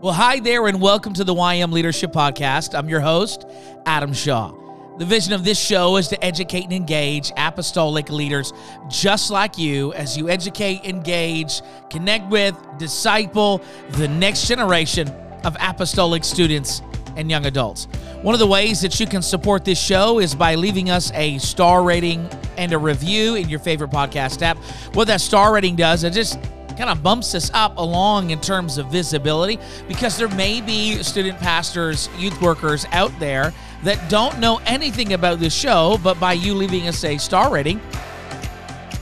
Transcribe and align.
Well, 0.00 0.12
hi 0.12 0.38
there, 0.38 0.68
and 0.68 0.80
welcome 0.80 1.12
to 1.14 1.24
the 1.24 1.34
YM 1.34 1.72
Leadership 1.72 2.12
Podcast. 2.12 2.78
I'm 2.78 2.88
your 2.88 3.00
host, 3.00 3.44
Adam 3.84 4.12
Shaw. 4.12 4.52
The 4.96 5.04
vision 5.04 5.32
of 5.32 5.42
this 5.42 5.58
show 5.58 5.96
is 5.96 6.06
to 6.08 6.24
educate 6.24 6.62
and 6.62 6.72
engage 6.72 7.32
apostolic 7.36 8.08
leaders 8.08 8.52
just 8.88 9.32
like 9.32 9.58
you 9.58 9.92
as 9.94 10.16
you 10.16 10.28
educate, 10.28 10.84
engage, 10.84 11.62
connect 11.90 12.30
with, 12.30 12.54
disciple 12.78 13.60
the 13.94 14.06
next 14.06 14.46
generation 14.46 15.08
of 15.42 15.56
apostolic 15.58 16.22
students 16.22 16.80
and 17.16 17.28
young 17.28 17.46
adults. 17.46 17.86
One 18.22 18.36
of 18.36 18.38
the 18.38 18.46
ways 18.46 18.80
that 18.82 19.00
you 19.00 19.06
can 19.08 19.20
support 19.20 19.64
this 19.64 19.82
show 19.82 20.20
is 20.20 20.32
by 20.32 20.54
leaving 20.54 20.90
us 20.90 21.10
a 21.14 21.38
star 21.38 21.82
rating 21.82 22.30
and 22.56 22.72
a 22.72 22.78
review 22.78 23.34
in 23.34 23.48
your 23.48 23.58
favorite 23.58 23.90
podcast 23.90 24.42
app. 24.42 24.58
What 24.94 25.08
that 25.08 25.20
star 25.20 25.52
rating 25.52 25.74
does, 25.74 26.04
it 26.04 26.12
just 26.12 26.38
kind 26.78 26.90
of 26.90 27.02
bumps 27.02 27.34
us 27.34 27.50
up 27.52 27.76
along 27.76 28.30
in 28.30 28.40
terms 28.40 28.78
of 28.78 28.86
visibility 28.86 29.58
because 29.88 30.16
there 30.16 30.28
may 30.28 30.60
be 30.60 31.02
student 31.02 31.36
pastors, 31.38 32.08
youth 32.16 32.40
workers 32.40 32.86
out 32.92 33.12
there 33.18 33.52
that 33.82 34.08
don't 34.08 34.38
know 34.38 34.60
anything 34.64 35.12
about 35.12 35.40
this 35.40 35.52
show, 35.52 35.98
but 36.04 36.18
by 36.20 36.32
you 36.32 36.54
leaving 36.54 36.86
us 36.86 37.02
a 37.04 37.18
star 37.18 37.52
rating, 37.52 37.80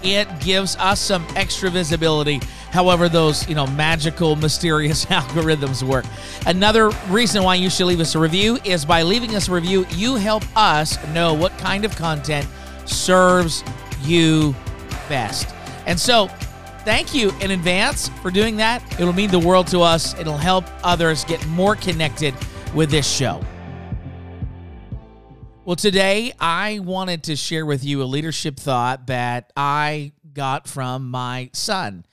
it 0.03 0.27
gives 0.41 0.75
us 0.77 1.01
some 1.01 1.27
extra 1.37 1.71
visibility 1.71 2.41
however 2.71 3.09
those 3.09 3.49
you 3.49 3.55
know 3.55 3.67
magical 3.69 4.37
mysterious 4.37 5.05
algorithms 5.21 5.83
work. 5.83 6.05
Another 6.47 6.91
reason 7.09 7.43
why 7.43 7.55
you 7.57 7.71
should 7.71 7.87
leave 7.87 8.01
us 8.01 8.15
a 8.15 8.19
review 8.19 8.59
is 8.65 8.85
by 8.85 9.03
leaving 9.03 9.35
us 9.35 9.49
a 9.49 9.53
review 9.53 9.87
you 9.91 10.17
help 10.17 10.45
us 10.57 11.05
know 11.09 11.35
what 11.35 11.57
kind 11.59 11.85
of 11.85 11.95
content 11.97 12.47
serves 12.87 13.63
you 14.03 14.55
best. 15.09 15.55
And 15.87 15.99
so 15.99 16.29
thank 16.87 17.13
you 17.13 17.33
in 17.41 17.51
advance 17.51 18.09
for 18.23 18.31
doing 18.31 18.57
that. 18.59 18.81
It'll 19.01 19.13
mean 19.13 19.29
the 19.33 19.41
world 19.41 19.67
to 19.69 19.81
us. 19.81 20.17
It'll 20.21 20.37
help 20.37 20.65
others 20.85 21.25
get 21.25 21.45
more 21.49 21.75
connected 21.75 22.33
with 22.77 22.93
this 22.93 23.11
show. 23.11 23.45
Well, 25.65 25.75
today 25.75 26.33
I 26.39 26.79
wanted 26.79 27.25
to 27.25 27.35
share 27.35 27.67
with 27.67 27.85
you 27.85 28.03
a 28.03 28.05
leadership 28.05 28.57
thought 28.57 29.09
that 29.09 29.53
I 29.57 30.13
got 30.33 30.69
from 30.69 31.11
my 31.11 31.51
son, 31.53 32.07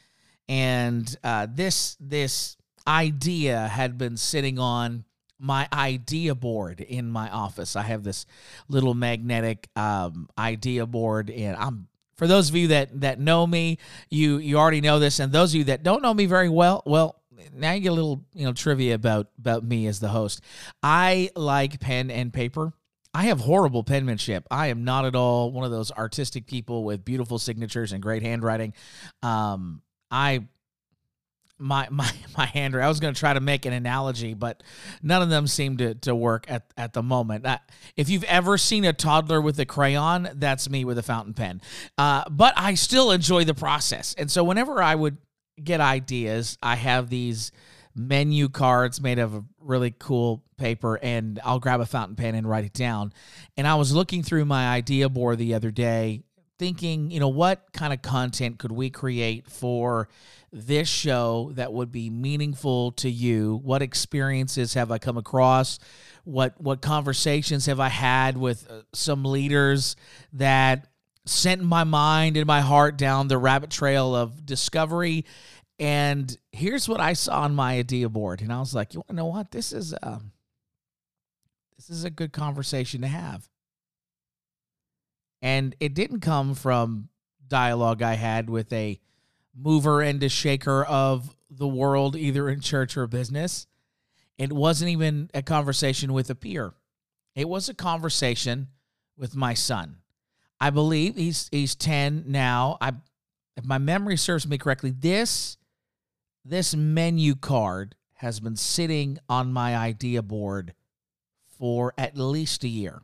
and 0.50 1.16
uh, 1.24 1.46
this 1.54 1.96
this 2.00 2.58
idea 2.88 3.68
had 3.68 4.00
been 4.00 4.18
sitting 4.18 4.58
on 4.58 5.06
my 5.38 5.68
idea 5.72 6.34
board 6.34 6.82
in 6.82 7.12
my 7.12 7.30
office. 7.30 7.76
I 7.76 7.84
have 7.84 8.04
this 8.04 8.26
little 8.68 8.96
magnetic 8.96 9.70
um, 9.76 10.30
idea 10.36 10.88
board, 10.88 11.30
and 11.30 11.56
I'm 11.58 11.90
for 12.16 12.28
those 12.28 12.50
of 12.50 12.56
you 12.56 12.68
that 12.70 13.02
that 13.02 13.20
know 13.20 13.46
me, 13.46 13.78
you 14.10 14.38
you 14.38 14.58
already 14.58 14.82
know 14.82 15.00
this, 15.00 15.20
and 15.20 15.32
those 15.32 15.54
of 15.54 15.58
you 15.60 15.64
that 15.66 15.84
don't 15.84 16.02
know 16.02 16.14
me 16.14 16.26
very 16.26 16.50
well, 16.50 16.84
well, 16.86 17.22
now 17.54 17.74
you 17.74 17.82
get 17.82 17.90
a 17.90 17.94
little 17.94 18.24
you 18.34 18.46
know 18.46 18.54
trivia 18.54 18.96
about 18.96 19.28
about 19.38 19.64
me 19.64 19.88
as 19.88 20.00
the 20.00 20.10
host. 20.10 20.42
I 20.82 21.30
like 21.36 21.80
pen 21.80 22.12
and 22.12 22.32
paper. 22.32 22.74
I 23.16 23.24
have 23.26 23.40
horrible 23.40 23.84
penmanship. 23.84 24.48
I 24.50 24.68
am 24.68 24.84
not 24.84 25.06
at 25.06 25.16
all 25.16 25.52
one 25.52 25.66
of 25.66 25.72
those 25.72 25.92
artistic 25.92 26.48
people 26.48 26.84
with 26.84 27.06
beautiful 27.06 27.38
signatures 27.38 27.92
and 27.92 28.02
great 28.02 28.24
handwriting. 28.24 28.74
Um, 29.22 29.84
I 30.10 30.48
my 31.64 31.88
my 31.90 32.12
my 32.38 32.46
handwriting. 32.46 32.86
I 32.86 32.90
was 32.90 33.00
going 33.00 33.14
to 33.14 33.20
try 33.20 33.34
to 33.34 33.40
make 33.40 33.66
an 33.66 33.74
analogy, 33.74 34.34
but 34.34 34.62
none 35.02 35.22
of 35.22 35.30
them 35.30 35.48
seem 35.48 35.78
to 35.78 35.96
to 35.96 36.14
work 36.14 36.46
at 36.48 36.72
at 36.78 36.94
the 36.94 37.02
moment. 37.02 37.46
Uh, 37.46 37.58
if 37.96 38.10
you've 38.10 38.26
ever 38.26 38.58
seen 38.58 38.86
a 38.86 38.94
toddler 38.94 39.42
with 39.42 39.60
a 39.60 39.66
crayon, 39.66 40.30
that's 40.36 40.70
me 40.70 40.86
with 40.86 40.98
a 40.98 41.04
fountain 41.04 41.34
pen. 41.34 41.62
Uh, 41.98 42.24
but 42.30 42.54
I 42.58 42.76
still 42.76 43.12
enjoy 43.12 43.46
the 43.46 43.56
process, 43.56 44.14
and 44.18 44.30
so 44.30 44.44
whenever 44.44 44.82
I 44.82 44.94
would 44.94 45.18
get 45.64 45.82
ideas, 45.82 46.58
I 46.62 46.76
have 46.76 47.10
these 47.10 47.52
menu 47.96 48.50
cards 48.50 49.00
made 49.00 49.20
of 49.20 49.44
really 49.60 49.94
cool 50.00 50.44
paper 50.58 50.96
and 51.04 51.40
I'll 51.44 51.60
grab 51.60 51.80
a 51.80 51.86
fountain 51.86 52.16
pen 52.16 52.34
and 52.34 52.50
write 52.50 52.66
it 52.66 52.74
down. 52.74 53.14
And 53.56 53.68
I 53.68 53.76
was 53.76 53.94
looking 53.94 54.24
through 54.24 54.46
my 54.46 54.74
idea 54.74 55.10
board 55.10 55.38
the 55.38 55.54
other 55.54 55.70
day 55.70 56.24
thinking, 56.64 57.12
you 57.12 57.20
know, 57.20 57.28
what 57.28 57.74
kind 57.74 57.92
of 57.92 58.02
content 58.02 58.58
could 58.58 58.72
we 58.72 58.90
create 58.90 59.50
for 59.50 60.08
this 60.54 60.88
show 60.88 61.52
that 61.56 61.74
would 61.74 61.92
be 61.92 62.10
meaningful 62.10 62.94
to 62.94 63.10
you? 63.10 63.60
What 63.66 63.82
experiences 63.82 64.74
have 64.76 64.90
I 64.90 64.98
come 64.98 65.18
across? 65.18 65.78
What 66.24 66.54
what 66.62 66.82
conversations 66.82 67.66
have 67.66 67.82
I 67.82 67.90
had 67.90 68.38
with 68.38 68.66
uh, 68.72 68.84
some 68.94 69.26
leaders 69.26 69.98
that 70.32 70.88
sent 71.26 71.62
my 71.62 71.84
mind 71.84 72.38
and 72.38 72.48
my 72.48 72.62
heart 72.62 72.98
down 72.98 73.28
the 73.28 73.38
rabbit 73.38 73.70
trail 73.70 74.16
of 74.16 74.46
discovery? 74.46 75.26
And 75.80 76.34
here's 76.54 76.88
what 76.88 77.02
I 77.02 77.12
saw 77.12 77.42
on 77.42 77.56
my 77.56 77.74
idea 77.74 78.08
board, 78.08 78.40
and 78.40 78.54
I 78.54 78.60
was 78.62 78.74
like, 78.74 78.94
you 78.94 79.04
know 79.12 79.26
what? 79.26 79.52
This 79.52 79.74
is 79.74 79.94
uh, 80.02 80.20
this 81.76 81.90
is 81.90 82.06
a 82.06 82.10
good 82.10 82.32
conversation 82.32 83.02
to 83.02 83.08
have. 83.08 83.50
And 85.44 85.76
it 85.82 85.94
didn't 85.94 86.22
come 86.22 86.56
from 86.56 87.10
dialogue 87.48 88.02
I 88.02 88.14
had 88.14 88.50
with 88.50 88.72
a 88.72 89.00
mover 89.54 90.02
and 90.02 90.24
a 90.24 90.30
shaker 90.30 90.84
of 90.86 91.36
the 91.52 91.68
world, 91.68 92.16
either 92.16 92.50
in 92.50 92.62
church 92.62 92.98
or 92.98 93.06
business. 93.08 93.68
It 94.38 94.54
wasn't 94.54 94.92
even 94.92 95.30
a 95.34 95.44
conversation 95.44 96.14
with 96.14 96.30
a 96.30 96.36
peer. 96.36 96.74
It 97.36 97.50
was 97.50 97.68
a 97.68 97.74
conversation 97.74 98.70
with 99.18 99.36
my 99.36 99.54
son. 99.54 99.98
I 100.62 100.70
believe 100.70 101.18
he's 101.18 101.50
he's 101.52 101.76
10 101.76 102.24
now. 102.28 102.78
I 102.80 102.94
if 103.58 103.66
my 103.66 103.78
memory 103.78 104.18
serves 104.18 104.48
me 104.48 104.58
correctly, 104.58 104.92
this 104.92 105.58
this 106.46 106.74
menu 106.74 107.36
card 107.36 107.96
has 108.14 108.40
been 108.40 108.56
sitting 108.56 109.20
on 109.28 109.52
my 109.52 109.76
idea 109.76 110.22
board 110.22 110.74
for 111.60 111.94
at 111.98 112.18
least 112.18 112.64
a 112.64 112.70
year. 112.70 113.02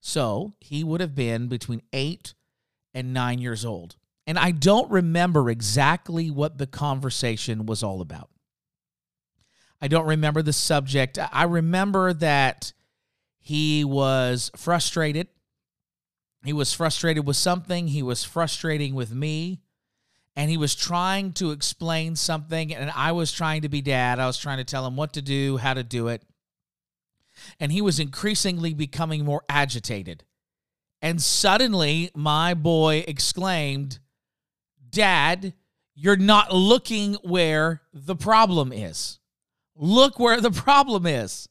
So 0.00 0.54
he 0.60 0.84
would 0.84 1.00
have 1.00 1.14
been 1.14 1.48
between 1.48 1.82
eight 1.92 2.34
and 2.94 3.12
nine 3.12 3.38
years 3.38 3.64
old. 3.64 3.96
And 4.26 4.38
I 4.38 4.50
don't 4.50 4.90
remember 4.90 5.48
exactly 5.48 6.30
what 6.30 6.58
the 6.58 6.66
conversation 6.66 7.66
was 7.66 7.82
all 7.82 8.00
about. 8.00 8.30
I 9.80 9.88
don't 9.88 10.06
remember 10.06 10.42
the 10.42 10.52
subject. 10.52 11.18
I 11.32 11.44
remember 11.44 12.12
that 12.14 12.72
he 13.38 13.84
was 13.84 14.50
frustrated. 14.56 15.28
He 16.44 16.52
was 16.52 16.72
frustrated 16.72 17.26
with 17.26 17.36
something. 17.36 17.88
He 17.88 18.02
was 18.02 18.24
frustrating 18.24 18.94
with 18.94 19.14
me. 19.14 19.60
And 20.36 20.50
he 20.50 20.56
was 20.56 20.74
trying 20.74 21.32
to 21.34 21.50
explain 21.50 22.14
something. 22.14 22.74
And 22.74 22.90
I 22.90 23.12
was 23.12 23.32
trying 23.32 23.62
to 23.62 23.68
be 23.68 23.80
dad. 23.80 24.18
I 24.18 24.26
was 24.26 24.38
trying 24.38 24.58
to 24.58 24.64
tell 24.64 24.86
him 24.86 24.96
what 24.96 25.14
to 25.14 25.22
do, 25.22 25.56
how 25.56 25.74
to 25.74 25.82
do 25.82 26.08
it. 26.08 26.22
And 27.60 27.72
he 27.72 27.82
was 27.82 27.98
increasingly 27.98 28.74
becoming 28.74 29.24
more 29.24 29.42
agitated. 29.48 30.24
And 31.00 31.22
suddenly, 31.22 32.10
my 32.14 32.54
boy 32.54 33.04
exclaimed, 33.06 33.98
Dad, 34.90 35.54
you're 35.94 36.16
not 36.16 36.52
looking 36.52 37.14
where 37.22 37.82
the 37.92 38.16
problem 38.16 38.72
is. 38.72 39.18
Look 39.76 40.18
where 40.18 40.40
the 40.40 40.50
problem 40.50 41.06
is. 41.06 41.48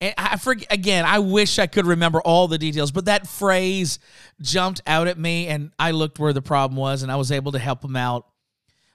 And 0.00 0.14
I 0.18 0.36
forget 0.36 0.70
again, 0.70 1.04
I 1.06 1.20
wish 1.20 1.58
I 1.58 1.66
could 1.66 1.86
remember 1.86 2.20
all 2.20 2.48
the 2.48 2.58
details, 2.58 2.92
but 2.92 3.06
that 3.06 3.26
phrase 3.26 3.98
jumped 4.42 4.82
out 4.86 5.08
at 5.08 5.18
me 5.18 5.46
and 5.46 5.72
I 5.78 5.92
looked 5.92 6.18
where 6.18 6.34
the 6.34 6.42
problem 6.42 6.76
was 6.76 7.02
and 7.02 7.10
I 7.10 7.16
was 7.16 7.32
able 7.32 7.52
to 7.52 7.58
help 7.58 7.82
him 7.82 7.96
out. 7.96 8.26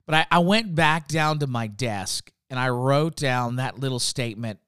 But 0.06 0.16
I, 0.16 0.26
I 0.32 0.40
went 0.40 0.76
back 0.76 1.08
down 1.08 1.40
to 1.40 1.48
my 1.48 1.68
desk 1.68 2.32
and 2.50 2.60
I 2.60 2.70
wrote 2.70 3.16
down 3.16 3.56
that 3.56 3.80
little 3.80 4.00
statement 4.00 4.60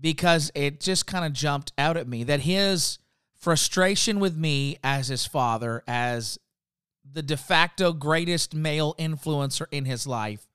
because 0.00 0.50
it 0.54 0.80
just 0.80 1.06
kind 1.06 1.24
of 1.24 1.32
jumped 1.32 1.72
out 1.76 1.96
at 1.96 2.08
me 2.08 2.24
that 2.24 2.40
his 2.40 2.98
frustration 3.36 4.20
with 4.20 4.36
me 4.36 4.78
as 4.82 5.08
his 5.08 5.26
father, 5.26 5.82
as 5.86 6.38
the 7.12 7.22
de 7.22 7.36
facto 7.36 7.92
greatest 7.92 8.54
male 8.54 8.94
influencer 8.98 9.66
in 9.70 9.84
his 9.84 10.06
life 10.06 10.46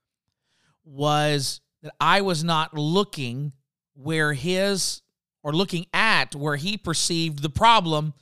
was 0.84 1.62
that 1.81 1.94
I 2.00 2.22
was 2.22 2.44
not 2.44 2.74
looking 2.74 3.54
where 3.94 4.34
his 4.34 5.02
or 5.44 5.54
looking 5.54 5.86
at 5.94 6.36
where 6.36 6.56
he 6.56 6.78
perceived 6.78 7.42
the 7.42 7.50
problem 7.50 8.14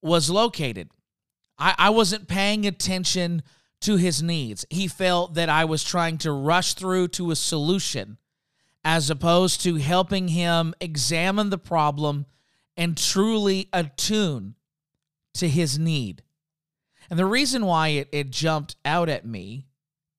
was 0.00 0.30
located. 0.30 0.90
I, 1.58 1.74
I 1.78 1.90
wasn't 1.90 2.28
paying 2.28 2.66
attention 2.66 3.42
to 3.80 3.96
his 3.96 4.22
needs. 4.22 4.64
He 4.70 4.88
felt 4.88 5.34
that 5.34 5.48
I 5.48 5.66
was 5.66 5.84
trying 5.84 6.18
to 6.18 6.32
rush 6.32 6.74
through 6.74 7.08
to 7.08 7.30
a 7.30 7.36
solution 7.36 8.18
as 8.84 9.08
opposed 9.08 9.62
to 9.62 9.76
helping 9.76 10.28
him 10.28 10.74
examine 10.80 11.50
the 11.50 11.58
problem 11.58 12.26
and 12.76 12.96
truly 12.98 13.68
attune 13.72 14.54
to 15.34 15.48
his 15.48 15.78
need. 15.78 16.22
And 17.08 17.18
the 17.18 17.26
reason 17.26 17.64
why 17.64 17.88
it, 17.88 18.08
it 18.12 18.30
jumped 18.30 18.76
out 18.84 19.08
at 19.08 19.26
me 19.26 19.66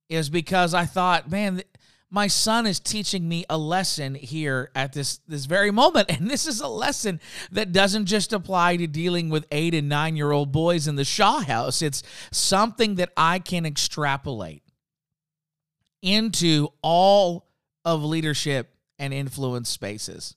is 0.09 0.29
because 0.29 0.73
I 0.73 0.85
thought, 0.85 1.29
man, 1.29 1.63
my 2.09 2.27
son 2.27 2.65
is 2.65 2.79
teaching 2.79 3.27
me 3.27 3.45
a 3.49 3.57
lesson 3.57 4.15
here 4.15 4.71
at 4.75 4.93
this 4.93 5.17
this 5.27 5.45
very 5.45 5.71
moment 5.71 6.09
and 6.09 6.29
this 6.29 6.47
is 6.47 6.61
a 6.61 6.67
lesson 6.67 7.19
that 7.51 7.71
doesn't 7.71 8.05
just 8.05 8.31
apply 8.31 8.77
to 8.77 8.87
dealing 8.87 9.29
with 9.29 9.45
8 9.51 9.73
and 9.73 9.89
9 9.89 10.15
year 10.15 10.31
old 10.31 10.51
boys 10.51 10.87
in 10.87 10.95
the 10.95 11.03
Shaw 11.03 11.39
house 11.39 11.81
it's 11.81 12.03
something 12.31 12.95
that 12.95 13.11
I 13.17 13.39
can 13.39 13.65
extrapolate 13.65 14.63
into 16.01 16.69
all 16.81 17.44
of 17.85 18.03
leadership 18.03 18.75
and 18.99 19.13
influence 19.13 19.69
spaces. 19.69 20.35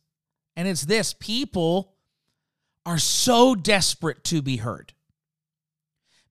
And 0.55 0.69
it's 0.69 0.85
this 0.85 1.15
people 1.15 1.95
are 2.85 2.99
so 2.99 3.55
desperate 3.55 4.23
to 4.25 4.43
be 4.43 4.59
heard. 4.59 4.93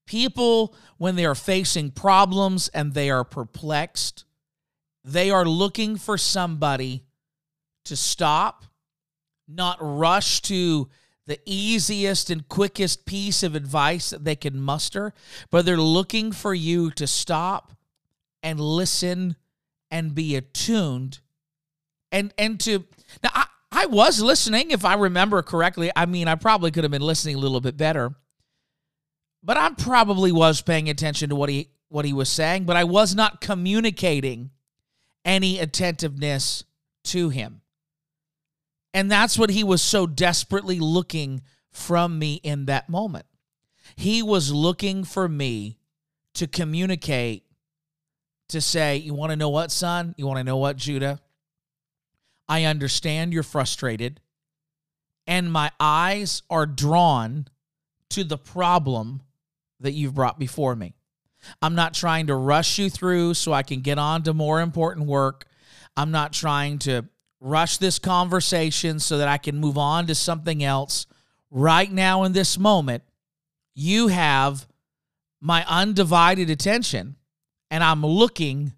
People, 0.06 0.74
when 0.98 1.16
they 1.16 1.25
are 1.25 1.36
facing 1.36 1.92
problems 1.92 2.69
and 2.69 2.94
they 2.94 3.10
are 3.10 3.25
perplexed, 3.25 4.24
they 5.04 5.30
are 5.30 5.46
looking 5.46 5.98
for 5.98 6.18
somebody 6.18 7.04
to 7.86 7.96
stop, 7.96 8.66
not 9.48 9.78
rush 9.81 10.42
to 10.44 10.90
the 11.25 11.40
easiest 11.46 12.30
and 12.30 12.48
quickest 12.48 13.06
piece 13.06 13.44
of 13.44 13.54
advice 13.54 14.10
that 14.10 14.24
they 14.24 14.36
can 14.36 14.60
muster, 14.60 15.14
but 15.52 15.66
they're 15.66 15.78
looking 15.78 16.31
for 16.31 16.54
you 16.54 16.90
to 16.92 17.06
stop 17.06 17.74
and 18.42 18.60
listen 18.60 19.36
and 19.92 20.16
be 20.16 20.36
attuned 20.36 21.19
and 22.12 22.34
and 22.38 22.60
to 22.62 22.86
now 23.24 23.30
I, 23.34 23.45
I 23.72 23.86
was 23.86 24.22
listening 24.22 24.72
if 24.72 24.86
I 24.86 24.95
remember 24.95 25.42
correctly. 25.42 25.92
I 25.95 26.06
mean, 26.06 26.28
I 26.28 26.36
probably 26.36 26.72
could 26.72 26.84
have 26.84 26.92
been 26.92 27.01
listening 27.01 27.36
a 27.36 27.39
little 27.39 27.62
bit 27.62 27.78
better. 27.78 28.16
But 29.44 29.57
I 29.57 29.69
probably 29.72 30.31
was 30.31 30.62
paying 30.62 30.89
attention 30.89 31.30
to 31.30 31.36
what 31.36 31.50
he 31.50 31.69
what 31.89 32.06
he 32.06 32.13
was 32.13 32.30
saying, 32.30 32.66
but 32.66 32.75
I 32.75 32.84
was 32.84 33.16
not 33.16 33.39
communicating 33.39 34.51
any 35.24 35.60
attentiveness 35.60 36.63
to 37.06 37.30
him. 37.30 37.62
And 38.94 39.12
that's 39.12 39.38
what 39.38 39.51
he 39.51 39.63
was 39.63 39.81
so 39.81 40.07
desperately 40.07 40.80
looking 40.80 41.42
from 41.72 42.18
me 42.18 42.36
in 42.36 42.66
that 42.66 42.90
moment. 42.90 43.25
He 43.95 44.24
was 44.24 44.51
looking 44.51 45.04
for 45.04 45.30
me 45.30 45.78
to 46.33 46.48
communicate, 46.48 47.45
to 48.50 48.62
say, 48.62 48.98
You 48.98 49.14
want 49.14 49.32
to 49.32 49.36
know 49.36 49.50
what, 49.50 49.72
son? 49.72 50.16
You 50.18 50.28
want 50.28 50.38
to 50.38 50.44
know 50.44 50.58
what, 50.58 50.78
Judah? 50.78 51.20
I 52.50 52.64
understand 52.64 53.34
you're 53.34 53.44
frustrated, 53.44 54.22
and 55.26 55.52
my 55.52 55.72
eyes 55.80 56.44
are 56.50 56.66
drawn 56.66 57.48
to 58.12 58.24
the 58.24 58.38
problem 58.38 59.22
that 59.80 59.92
you've 59.92 60.16
brought 60.16 60.40
before 60.40 60.76
me. 60.76 60.94
I'm 61.62 61.76
not 61.76 61.94
trying 61.94 62.28
to 62.28 62.36
rush 62.36 62.80
you 62.80 62.90
through 62.90 63.34
so 63.34 63.54
I 63.54 63.64
can 63.64 63.82
get 63.82 64.00
on 64.00 64.24
to 64.24 64.34
more 64.34 64.62
important 64.62 65.08
work. 65.08 65.46
I'm 65.96 66.12
not 66.12 66.34
trying 66.34 66.80
to 66.80 67.06
rush 67.40 67.78
this 67.78 68.00
conversation 68.00 69.00
so 69.00 69.18
that 69.18 69.28
I 69.28 69.38
can 69.38 69.58
move 69.58 69.78
on 69.78 70.08
to 70.08 70.16
something 70.16 70.64
else. 70.64 71.06
Right 71.52 71.92
now, 71.92 72.24
in 72.24 72.34
this 72.34 72.58
moment, 72.58 73.04
you 73.76 74.08
have 74.08 74.68
my 75.40 75.64
undivided 75.68 76.50
attention, 76.50 77.16
and 77.69 77.84
I'm 77.84 78.06
looking 78.06 78.74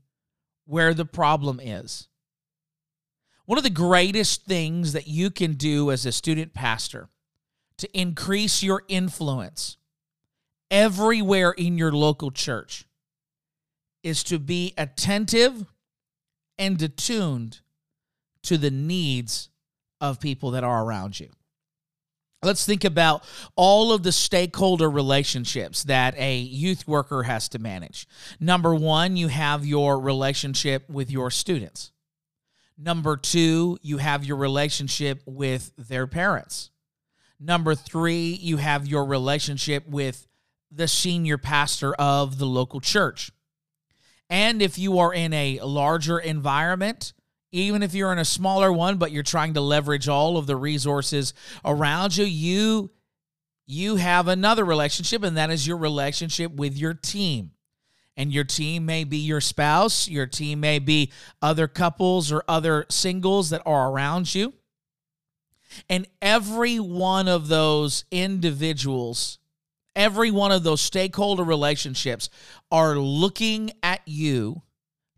where 0.66 0.94
the 0.94 1.06
problem 1.06 1.60
is. 1.60 2.08
One 3.46 3.58
of 3.58 3.64
the 3.64 3.70
greatest 3.70 4.46
things 4.46 4.94
that 4.94 5.08
you 5.08 5.32
can 5.32 5.54
do 5.54 5.90
as 5.90 6.06
a 6.06 6.12
student 6.12 6.54
pastor 6.54 7.10
to 7.78 8.00
increase 8.00 8.62
your 8.62 8.84
influence 8.88 9.78
everywhere 10.70 11.52
in 11.52 11.78
your 11.78 11.92
local 11.92 12.30
church 12.30 12.86
is 14.04 14.24
to 14.26 14.38
be 14.38 14.74
attentive 14.78 15.66
and 16.58 16.82
attuned 16.82 17.62
to 18.44 18.58
the 18.58 18.72
needs 18.72 19.50
of 20.00 20.20
people 20.20 20.52
that 20.52 20.64
are 20.64 20.84
around 20.84 21.20
you. 21.20 21.30
Let's 22.42 22.66
think 22.66 22.86
about 22.86 23.24
all 23.58 23.92
of 23.92 24.04
the 24.04 24.14
stakeholder 24.14 24.90
relationships 24.90 25.84
that 25.84 26.18
a 26.18 26.38
youth 26.38 26.88
worker 26.88 27.24
has 27.24 27.50
to 27.50 27.60
manage. 27.60 28.08
Number 28.40 28.74
one, 28.74 29.18
you 29.18 29.28
have 29.28 29.66
your 29.66 30.00
relationship 30.00 30.90
with 30.90 31.12
your 31.12 31.32
students. 31.32 31.92
Number 32.78 33.18
two, 33.18 33.78
you 33.82 33.98
have 33.98 34.24
your 34.24 34.38
relationship 34.38 35.22
with 35.26 35.74
their 35.78 36.08
parents. 36.08 36.72
Number 37.42 37.76
three, 37.76 38.30
you 38.42 38.56
have 38.56 38.88
your 38.88 39.04
relationship 39.04 39.86
with 39.86 40.26
the 40.72 40.88
senior 40.88 41.38
pastor 41.38 41.94
of 41.96 42.38
the 42.38 42.46
local 42.46 42.80
church. 42.80 43.32
And 44.30 44.62
if 44.62 44.78
you 44.80 44.98
are 45.00 45.14
in 45.14 45.34
a 45.34 45.60
larger 45.62 46.20
environment, 46.20 47.12
even 47.52 47.84
if 47.84 47.94
you're 47.94 48.12
in 48.12 48.20
a 48.20 48.26
smaller 48.26 48.72
one, 48.72 48.98
but 48.98 49.12
you're 49.12 49.24
trying 49.24 49.54
to 49.56 49.62
leverage 49.62 50.08
all 50.08 50.38
of 50.38 50.48
the 50.48 50.56
resources 50.56 51.34
around 51.66 52.18
you, 52.18 52.26
you 52.26 52.92
you 53.66 53.98
have 53.98 54.28
another 54.28 54.66
relationship, 54.66 55.22
and 55.24 55.38
that 55.38 55.52
is 55.52 55.68
your 55.68 55.78
relationship 55.78 56.52
with 56.52 56.76
your 56.76 56.96
team 56.96 57.52
and 58.20 58.34
your 58.34 58.44
team 58.44 58.86
may 58.86 59.06
be 59.06 59.16
your 59.16 59.40
spouse, 59.40 60.10
your 60.10 60.28
team 60.28 60.60
may 60.60 60.78
be 60.78 61.10
other 61.42 61.70
couples 61.70 62.34
or 62.34 62.44
other 62.50 62.86
singles 62.90 63.50
that 63.50 63.62
are 63.66 63.90
around 63.90 64.36
you. 64.36 64.54
And 65.90 66.06
every 66.22 66.82
one 66.82 67.30
of 67.30 67.48
those 67.48 68.04
individuals, 68.12 69.40
every 69.96 70.32
one 70.32 70.52
of 70.52 70.64
those 70.64 70.82
stakeholder 70.82 71.46
relationships 71.46 72.30
are 72.70 72.98
looking 72.98 73.72
at 73.82 74.02
you 74.06 74.64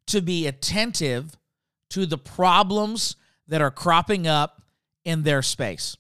to 0.06 0.22
be 0.22 0.46
attentive 0.46 1.36
to 1.92 2.06
the 2.06 2.18
problems 2.18 3.16
that 3.48 3.62
are 3.62 3.72
cropping 3.72 4.28
up 4.28 4.62
in 5.04 5.24
their 5.24 5.42
space. 5.42 5.98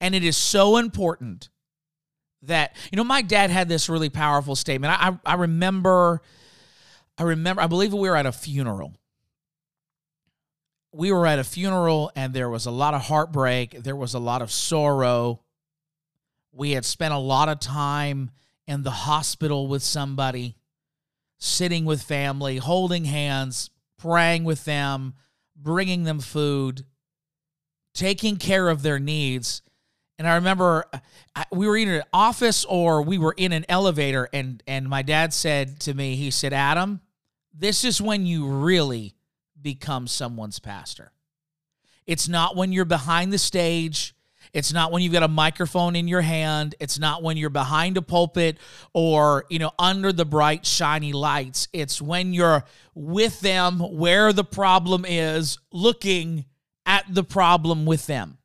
And 0.00 0.14
it 0.14 0.24
is 0.24 0.36
so 0.36 0.76
important 0.76 1.48
that 2.42 2.76
you 2.92 2.96
know 2.96 3.04
my 3.04 3.22
dad 3.22 3.50
had 3.50 3.68
this 3.68 3.88
really 3.88 4.10
powerful 4.10 4.54
statement. 4.54 4.92
I, 4.92 5.18
I, 5.24 5.34
remember 5.34 6.20
i 7.18 7.22
remember 7.22 7.62
i 7.62 7.66
believe 7.66 7.92
we 7.92 8.08
were 8.08 8.16
at 8.16 8.26
a 8.26 8.32
funeral. 8.32 8.94
We 10.92 11.12
were 11.12 11.26
at 11.26 11.38
a 11.38 11.44
funeral 11.44 12.10
and 12.16 12.32
there 12.32 12.48
was 12.48 12.66
a 12.66 12.70
lot 12.70 12.94
of 12.94 13.02
heartbreak. 13.02 13.82
There 13.82 13.96
was 13.96 14.14
a 14.14 14.18
lot 14.18 14.42
of 14.42 14.50
sorrow. 14.50 15.42
We 16.52 16.72
had 16.72 16.84
spent 16.84 17.12
a 17.12 17.18
lot 17.18 17.48
of 17.48 17.60
time 17.60 18.30
in 18.66 18.82
the 18.82 18.90
hospital 18.90 19.68
with 19.68 19.82
somebody 19.82 20.56
sitting 21.38 21.84
with 21.84 22.02
family 22.02 22.56
holding 22.56 23.04
hands 23.04 23.70
praying 23.98 24.44
with 24.44 24.64
them 24.64 25.14
bringing 25.56 26.04
them 26.04 26.20
food 26.20 26.84
taking 27.94 28.36
care 28.36 28.68
of 28.68 28.82
their 28.82 28.98
needs 28.98 29.62
and 30.18 30.26
I 30.26 30.36
remember 30.36 30.86
uh, 30.92 31.44
we 31.52 31.66
were 31.66 31.76
in 31.76 31.88
an 31.88 32.02
office 32.12 32.64
or 32.64 33.02
we 33.02 33.18
were 33.18 33.34
in 33.36 33.52
an 33.52 33.66
elevator, 33.68 34.28
and 34.32 34.62
and 34.66 34.88
my 34.88 35.02
dad 35.02 35.34
said 35.34 35.80
to 35.80 35.94
me, 35.94 36.16
he 36.16 36.30
said, 36.30 36.52
"Adam, 36.52 37.00
this 37.52 37.84
is 37.84 38.00
when 38.00 38.24
you 38.24 38.46
really 38.46 39.14
become 39.60 40.06
someone's 40.06 40.58
pastor. 40.58 41.12
It's 42.06 42.28
not 42.28 42.56
when 42.56 42.72
you're 42.72 42.84
behind 42.84 43.32
the 43.32 43.38
stage." 43.38 44.14
It's 44.52 44.72
not 44.72 44.92
when 44.92 45.02
you've 45.02 45.12
got 45.12 45.22
a 45.22 45.28
microphone 45.28 45.96
in 45.96 46.08
your 46.08 46.20
hand. 46.20 46.74
It's 46.80 46.98
not 46.98 47.22
when 47.22 47.36
you're 47.36 47.50
behind 47.50 47.96
a 47.96 48.02
pulpit 48.02 48.58
or, 48.92 49.44
you 49.48 49.58
know, 49.58 49.72
under 49.78 50.12
the 50.12 50.24
bright, 50.24 50.66
shiny 50.66 51.12
lights. 51.12 51.68
It's 51.72 52.00
when 52.00 52.32
you're 52.32 52.64
with 52.94 53.40
them 53.40 53.78
where 53.78 54.32
the 54.32 54.44
problem 54.44 55.04
is, 55.06 55.58
looking 55.72 56.44
at 56.84 57.04
the 57.08 57.24
problem 57.24 57.86
with 57.86 58.06
them. 58.06 58.38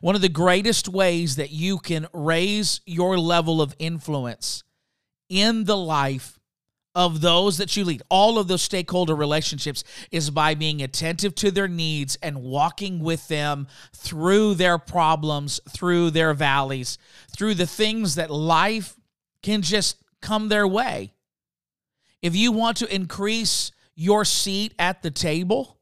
One 0.00 0.14
of 0.14 0.22
the 0.22 0.28
greatest 0.28 0.88
ways 0.88 1.36
that 1.36 1.50
you 1.50 1.78
can 1.78 2.06
raise 2.12 2.80
your 2.86 3.18
level 3.18 3.60
of 3.60 3.74
influence 3.78 4.64
in 5.28 5.64
the 5.64 5.76
life 5.76 6.38
of 6.94 7.20
those 7.20 7.58
that 7.58 7.76
you 7.76 7.84
lead, 7.84 8.02
all 8.08 8.38
of 8.38 8.48
those 8.48 8.62
stakeholder 8.62 9.14
relationships, 9.14 9.82
is 10.10 10.30
by 10.30 10.54
being 10.54 10.82
attentive 10.82 11.34
to 11.36 11.50
their 11.50 11.68
needs 11.68 12.16
and 12.22 12.42
walking 12.42 13.00
with 13.00 13.26
them 13.28 13.66
through 13.92 14.54
their 14.54 14.78
problems, 14.78 15.60
through 15.68 16.10
their 16.10 16.34
valleys, 16.34 16.98
through 17.36 17.54
the 17.54 17.66
things 17.66 18.14
that 18.14 18.30
life 18.30 18.96
can 19.42 19.62
just 19.62 19.96
come 20.20 20.48
their 20.48 20.66
way. 20.66 21.12
If 22.22 22.34
you 22.34 22.52
want 22.52 22.78
to 22.78 22.94
increase 22.94 23.72
your 23.94 24.24
seat 24.24 24.74
at 24.78 25.02
the 25.02 25.10
table, 25.10 25.78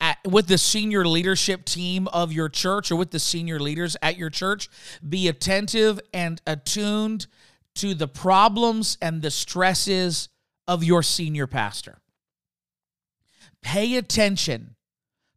at, 0.00 0.18
with 0.26 0.46
the 0.46 0.58
senior 0.58 1.06
leadership 1.06 1.64
team 1.64 2.08
of 2.08 2.32
your 2.32 2.48
church 2.48 2.90
or 2.90 2.96
with 2.96 3.10
the 3.10 3.18
senior 3.18 3.60
leaders 3.60 3.96
at 4.02 4.16
your 4.16 4.30
church, 4.30 4.68
be 5.06 5.28
attentive 5.28 6.00
and 6.12 6.40
attuned 6.46 7.26
to 7.76 7.94
the 7.94 8.08
problems 8.08 8.98
and 9.00 9.22
the 9.22 9.30
stresses 9.30 10.28
of 10.66 10.84
your 10.84 11.02
senior 11.02 11.46
pastor. 11.46 11.98
Pay 13.62 13.96
attention 13.96 14.76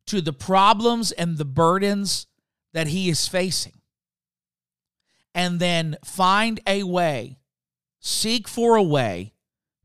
to 0.07 0.21
the 0.21 0.33
problems 0.33 1.11
and 1.11 1.37
the 1.37 1.45
burdens 1.45 2.27
that 2.73 2.87
he 2.87 3.09
is 3.09 3.27
facing. 3.27 3.81
And 5.35 5.59
then 5.59 5.97
find 6.03 6.59
a 6.67 6.83
way, 6.83 7.39
seek 7.99 8.47
for 8.47 8.75
a 8.75 8.83
way 8.83 9.33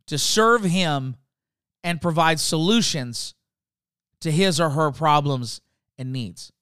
to 0.06 0.18
serve 0.18 0.64
him 0.64 1.16
and 1.82 2.00
provide 2.00 2.40
solutions 2.40 3.34
to 4.20 4.30
his 4.30 4.60
or 4.60 4.70
her 4.70 4.90
problems 4.90 5.60
and 5.96 6.12
needs. 6.12 6.52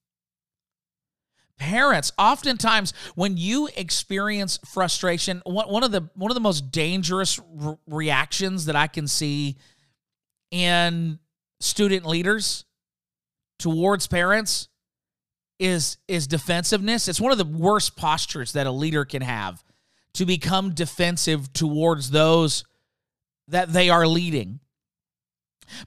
Parents, 1.58 2.12
oftentimes 2.18 2.92
when 3.14 3.36
you 3.36 3.68
experience 3.76 4.58
frustration, 4.66 5.42
one 5.46 5.82
of 5.82 5.90
the 5.90 6.10
one 6.14 6.30
of 6.30 6.34
the 6.34 6.40
most 6.40 6.70
dangerous 6.70 7.40
re- 7.54 7.76
reactions 7.86 8.66
that 8.66 8.76
I 8.76 8.86
can 8.86 9.08
see 9.08 9.56
in 10.50 11.18
student 11.60 12.04
leaders 12.04 12.66
towards 13.58 14.06
parents 14.06 14.68
is 15.58 15.96
is 16.08 16.26
defensiveness. 16.26 17.08
It's 17.08 17.20
one 17.20 17.32
of 17.32 17.38
the 17.38 17.44
worst 17.44 17.96
postures 17.96 18.52
that 18.52 18.66
a 18.66 18.70
leader 18.70 19.04
can 19.04 19.22
have 19.22 19.64
to 20.14 20.26
become 20.26 20.74
defensive 20.74 21.52
towards 21.52 22.10
those 22.10 22.64
that 23.48 23.72
they 23.72 23.90
are 23.90 24.06
leading. 24.06 24.60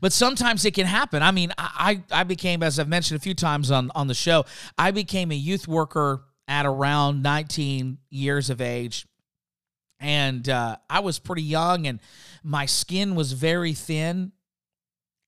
But 0.02 0.14
sometimes 0.14 0.66
it 0.66 0.74
can 0.74 0.86
happen. 0.86 1.24
I 1.24 1.32
mean, 1.32 1.52
I 1.58 2.04
I 2.12 2.24
became, 2.24 2.64
as 2.64 2.80
I've 2.80 2.88
mentioned 2.88 3.20
a 3.20 3.22
few 3.22 3.34
times 3.34 3.72
on 3.72 3.92
on 3.96 4.08
the 4.08 4.14
show, 4.14 4.46
I 4.78 4.92
became 4.92 5.32
a 5.32 5.36
youth 5.36 5.68
worker 5.68 6.24
at 6.48 6.66
around 6.66 7.22
19 7.22 8.00
years 8.10 8.50
of 8.50 8.60
age, 8.60 9.06
and 10.00 10.48
uh, 10.50 10.78
I 10.90 11.00
was 11.02 11.20
pretty 11.20 11.44
young, 11.44 11.86
and 11.88 12.00
my 12.44 12.66
skin 12.66 13.16
was 13.16 13.34
very 13.34 13.74
thin, 13.74 14.32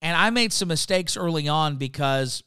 and 0.01 0.17
I 0.17 0.29
made 0.29 0.53
some 0.53 0.67
mistakes 0.67 1.15
early 1.15 1.47
on 1.47 1.75
because 1.75 2.43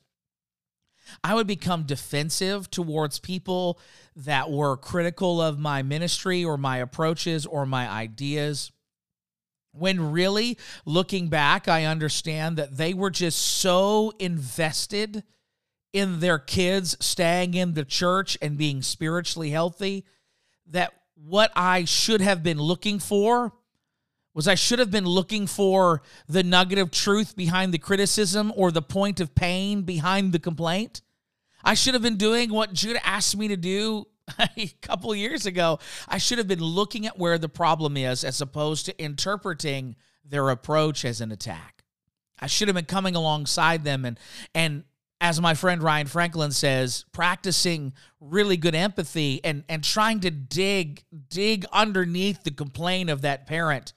I 1.22 1.34
would 1.34 1.46
become 1.46 1.84
defensive 1.84 2.70
towards 2.70 3.18
people 3.18 3.78
that 4.16 4.50
were 4.50 4.76
critical 4.76 5.40
of 5.40 5.58
my 5.58 5.82
ministry 5.82 6.44
or 6.44 6.56
my 6.56 6.78
approaches 6.78 7.46
or 7.46 7.66
my 7.66 7.88
ideas. 7.88 8.72
When 9.76 10.12
really 10.12 10.56
looking 10.84 11.28
back, 11.28 11.66
I 11.68 11.84
understand 11.84 12.56
that 12.58 12.76
they 12.76 12.94
were 12.94 13.10
just 13.10 13.38
so 13.38 14.12
invested 14.18 15.24
in 15.92 16.20
their 16.20 16.38
kids 16.38 16.96
staying 17.00 17.54
in 17.54 17.74
the 17.74 17.84
church 17.84 18.38
and 18.40 18.56
being 18.56 18.82
spiritually 18.82 19.50
healthy 19.50 20.04
that 20.66 20.92
what 21.14 21.50
I 21.54 21.84
should 21.84 22.20
have 22.20 22.42
been 22.42 22.58
looking 22.58 22.98
for 22.98 23.52
was 24.34 24.48
I 24.48 24.56
should 24.56 24.80
have 24.80 24.90
been 24.90 25.06
looking 25.06 25.46
for 25.46 26.02
the 26.28 26.42
nugget 26.42 26.78
of 26.78 26.90
truth 26.90 27.36
behind 27.36 27.72
the 27.72 27.78
criticism 27.78 28.52
or 28.56 28.72
the 28.72 28.82
point 28.82 29.20
of 29.20 29.34
pain 29.34 29.82
behind 29.82 30.32
the 30.32 30.40
complaint. 30.40 31.02
I 31.62 31.74
should 31.74 31.94
have 31.94 32.02
been 32.02 32.16
doing 32.16 32.52
what 32.52 32.72
Judah 32.72 33.06
asked 33.06 33.36
me 33.36 33.48
to 33.48 33.56
do 33.56 34.06
a 34.56 34.68
couple 34.82 35.14
years 35.14 35.46
ago. 35.46 35.78
I 36.08 36.18
should 36.18 36.38
have 36.38 36.48
been 36.48 36.60
looking 36.60 37.06
at 37.06 37.18
where 37.18 37.38
the 37.38 37.48
problem 37.48 37.96
is 37.96 38.24
as 38.24 38.40
opposed 38.40 38.86
to 38.86 39.02
interpreting 39.02 39.96
their 40.24 40.48
approach 40.50 41.04
as 41.04 41.20
an 41.20 41.32
attack. 41.32 41.84
I 42.38 42.46
should 42.46 42.68
have 42.68 42.74
been 42.74 42.84
coming 42.84 43.14
alongside 43.14 43.84
them 43.84 44.04
and 44.04 44.18
and 44.54 44.84
as 45.20 45.40
my 45.40 45.54
friend 45.54 45.82
Ryan 45.82 46.06
Franklin 46.06 46.50
says, 46.50 47.06
practicing 47.12 47.94
really 48.20 48.56
good 48.56 48.74
empathy 48.74 49.40
and 49.42 49.64
and 49.68 49.82
trying 49.82 50.20
to 50.20 50.30
dig 50.30 51.04
dig 51.28 51.64
underneath 51.72 52.42
the 52.42 52.50
complaint 52.50 53.10
of 53.10 53.22
that 53.22 53.46
parent 53.46 53.94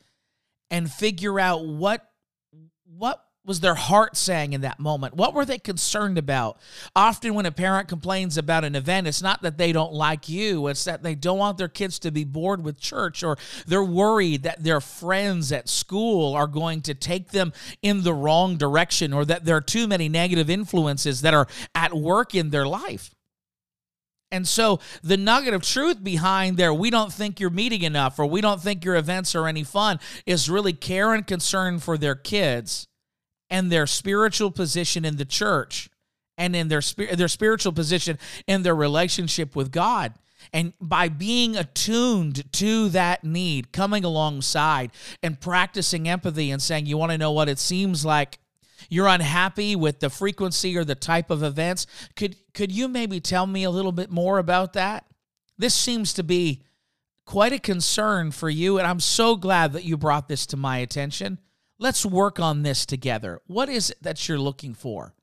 and 0.70 0.92
figure 0.92 1.40
out 1.40 1.66
what 1.66 2.10
what 2.86 3.27
was 3.48 3.62
their 3.62 3.76
heart 3.76 4.18
saying 4.18 4.52
in 4.52 4.62
that 4.62 4.78
moment? 4.80 5.16
What 5.16 5.34
were 5.34 5.46
they 5.46 5.58
concerned 5.58 6.18
about? 6.18 6.60
Often, 6.96 7.34
when 7.34 7.46
a 7.46 7.52
parent 7.52 7.88
complains 7.88 8.38
about 8.38 8.66
an 8.66 8.76
event, 8.76 9.08
it's 9.08 9.22
not 9.22 9.42
that 9.42 9.58
they 9.58 9.72
don't 9.72 9.94
like 9.94 10.28
you, 10.28 10.68
it's 10.68 10.84
that 10.84 11.02
they 11.02 11.16
don't 11.16 11.38
want 11.38 11.58
their 11.58 11.70
kids 11.70 11.98
to 12.00 12.12
be 12.12 12.26
bored 12.26 12.64
with 12.64 12.78
church, 12.78 13.24
or 13.24 13.38
they're 13.66 13.84
worried 13.84 14.44
that 14.44 14.64
their 14.64 14.82
friends 14.82 15.54
at 15.54 15.70
school 15.70 16.36
are 16.36 16.46
going 16.46 16.82
to 16.82 16.94
take 16.94 17.30
them 17.30 17.54
in 17.82 18.04
the 18.04 18.14
wrong 18.14 18.58
direction, 18.58 19.14
or 19.14 19.24
that 19.24 19.46
there 19.46 19.56
are 19.56 19.62
too 19.62 19.88
many 19.88 20.10
negative 20.10 20.50
influences 20.50 21.22
that 21.22 21.34
are 21.34 21.48
at 21.74 21.94
work 21.94 22.36
in 22.36 22.50
their 22.50 22.68
life. 22.68 23.16
And 24.30 24.46
so 24.46 24.82
the 25.02 25.16
nugget 25.16 25.54
of 25.54 25.62
truth 25.62 26.04
behind 26.04 26.58
there, 26.58 26.74
we 26.74 26.90
don't 26.90 27.14
think 27.14 27.40
you're 27.40 27.50
meeting 27.50 27.84
enough 27.84 28.20
or 28.20 28.26
we 28.26 28.42
don't 28.42 28.62
think 28.62 28.84
your 28.84 28.98
events 28.98 29.34
are 29.36 29.48
any 29.48 29.64
fun, 29.64 30.02
is 30.26 30.50
really 30.50 30.74
care 30.74 31.14
and 31.14 31.26
concern 31.26 31.80
for 31.80 31.98
their 31.98 32.14
kids 32.16 32.90
and 33.50 33.72
their 33.72 33.88
spiritual 33.88 34.52
position 34.52 35.06
in 35.06 35.18
the 35.18 35.26
church 35.26 35.90
and 36.38 36.56
in 36.56 36.68
their 36.68 36.82
their 37.14 37.28
spiritual 37.28 37.74
position 37.74 38.18
in 38.46 38.64
their 38.64 38.76
relationship 38.76 39.56
with 39.56 39.72
God. 39.72 40.14
And 40.54 40.74
by 40.80 41.10
being 41.10 41.58
attuned 41.58 42.52
to 42.54 42.90
that 42.90 43.24
need, 43.24 43.72
coming 43.72 44.04
alongside 44.04 44.92
and 45.22 45.40
practicing 45.40 46.08
empathy 46.08 46.52
and 46.52 46.62
saying, 46.62 46.86
You 46.86 46.98
want 46.98 47.12
to 47.12 47.18
know 47.18 47.32
what 47.32 47.50
it 47.50 47.60
seems 47.60 48.06
like 48.06 48.40
you're 48.90 49.08
unhappy 49.08 49.76
with 49.76 50.00
the 50.00 50.10
frequency 50.10 50.78
or 50.78 50.84
the 50.84 50.96
type 50.96 51.30
of 51.30 51.44
events. 51.44 51.88
Could 52.16 52.36
could 52.54 52.72
you 52.72 52.88
maybe 52.88 53.20
tell 53.20 53.48
me 53.48 53.64
a 53.64 53.72
little 53.72 53.92
bit 53.92 54.10
more 54.10 54.38
about 54.38 54.74
that? 54.74 55.06
This 55.58 55.74
seems 55.74 56.14
to 56.14 56.24
be 56.24 56.64
quite 57.26 57.52
a 57.52 57.60
concern 57.60 58.32
for 58.32 58.50
you 58.50 58.78
and 58.78 58.88
I'm 58.88 59.00
so 59.00 59.36
glad 59.36 59.74
that 59.74 59.84
you 59.84 59.98
brought 59.98 60.28
this 60.28 60.46
to 60.48 60.58
my 60.58 60.78
attention. 60.78 61.40
Let's 61.80 62.06
work 62.06 62.40
on 62.40 62.64
this 62.64 62.86
together. 62.86 63.42
What 63.48 63.70
is 63.70 63.92
it 63.92 63.98
that 64.02 64.28
you're 64.28 64.40
looking 64.40 64.74
for? 64.74 65.14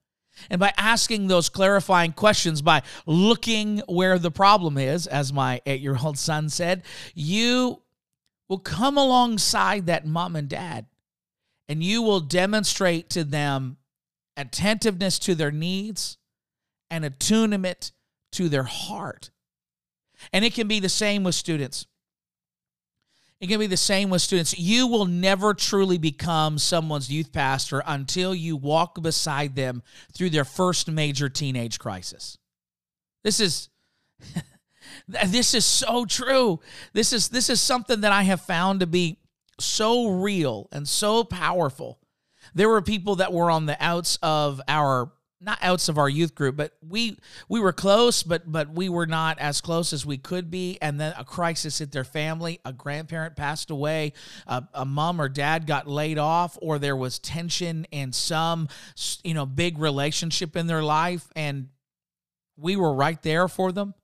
And 0.50 0.58
by 0.58 0.72
asking 0.76 1.26
those 1.26 1.48
clarifying 1.48 2.12
questions, 2.12 2.62
by 2.62 2.82
looking 3.06 3.82
where 3.88 4.18
the 4.18 4.30
problem 4.30 4.78
is, 4.78 5.06
as 5.06 5.32
my 5.32 5.60
eight 5.66 5.80
year 5.80 5.96
old 6.02 6.18
son 6.18 6.48
said, 6.48 6.82
you 7.14 7.82
will 8.48 8.58
come 8.58 8.98
alongside 8.98 9.86
that 9.86 10.06
mom 10.06 10.36
and 10.36 10.48
dad 10.48 10.86
and 11.68 11.82
you 11.82 12.02
will 12.02 12.20
demonstrate 12.20 13.08
to 13.10 13.24
them 13.24 13.78
attentiveness 14.36 15.18
to 15.20 15.34
their 15.34 15.52
needs 15.52 16.18
and 16.90 17.04
attunement 17.04 17.92
to 18.32 18.48
their 18.48 18.64
heart. 18.64 19.30
And 20.32 20.44
it 20.44 20.54
can 20.54 20.68
be 20.68 20.80
the 20.80 20.88
same 20.88 21.24
with 21.24 21.34
students. 21.34 21.86
It 23.44 23.48
can 23.48 23.60
be 23.60 23.66
the 23.66 23.76
same 23.76 24.08
with 24.08 24.22
students. 24.22 24.58
You 24.58 24.86
will 24.86 25.04
never 25.04 25.52
truly 25.52 25.98
become 25.98 26.56
someone's 26.56 27.12
youth 27.12 27.30
pastor 27.30 27.82
until 27.86 28.34
you 28.34 28.56
walk 28.56 29.02
beside 29.02 29.54
them 29.54 29.82
through 30.14 30.30
their 30.30 30.46
first 30.46 30.90
major 30.90 31.28
teenage 31.28 31.78
crisis. 31.78 32.38
This 33.22 33.40
is 33.40 33.68
this 35.08 35.52
is 35.52 35.66
so 35.66 36.06
true. 36.06 36.60
This 36.94 37.12
is 37.12 37.28
this 37.28 37.50
is 37.50 37.60
something 37.60 38.00
that 38.00 38.12
I 38.12 38.22
have 38.22 38.40
found 38.40 38.80
to 38.80 38.86
be 38.86 39.18
so 39.60 40.08
real 40.08 40.66
and 40.72 40.88
so 40.88 41.22
powerful. 41.22 41.98
There 42.54 42.70
were 42.70 42.80
people 42.80 43.16
that 43.16 43.34
were 43.34 43.50
on 43.50 43.66
the 43.66 43.76
outs 43.78 44.18
of 44.22 44.58
our 44.68 45.12
not 45.40 45.58
outs 45.60 45.88
of 45.88 45.98
our 45.98 46.08
youth 46.08 46.34
group, 46.34 46.56
but 46.56 46.72
we 46.86 47.18
we 47.48 47.60
were 47.60 47.72
close, 47.72 48.22
but 48.22 48.50
but 48.50 48.70
we 48.70 48.88
were 48.88 49.06
not 49.06 49.38
as 49.38 49.60
close 49.60 49.92
as 49.92 50.06
we 50.06 50.16
could 50.16 50.50
be. 50.50 50.78
And 50.80 51.00
then 51.00 51.12
a 51.18 51.24
crisis 51.24 51.78
hit 51.78 51.92
their 51.92 52.04
family. 52.04 52.60
A 52.64 52.72
grandparent 52.72 53.36
passed 53.36 53.70
away. 53.70 54.12
A, 54.46 54.84
mom 54.84 55.20
or 55.20 55.28
dad 55.28 55.66
got 55.66 55.86
laid 55.88 56.18
off, 56.18 56.56
or 56.62 56.78
there 56.78 56.96
was 56.96 57.18
tension 57.18 57.86
in 57.90 58.12
some 58.12 58.68
you 59.22 59.34
know 59.34 59.46
big 59.46 59.78
relationship 59.78 60.56
in 60.56 60.66
their 60.66 60.82
life, 60.82 61.28
and 61.36 61.68
we 62.56 62.76
were 62.76 62.94
right 62.94 63.20
there 63.22 63.48
for 63.48 63.72
them. 63.72 63.94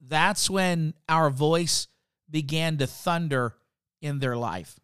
That's 0.00 0.48
when 0.48 0.94
our 1.08 1.30
voice 1.30 1.88
began 2.30 2.78
to 2.78 2.86
thunder 2.86 3.54
in 4.00 4.18
their 4.18 4.36
life. 4.36 4.78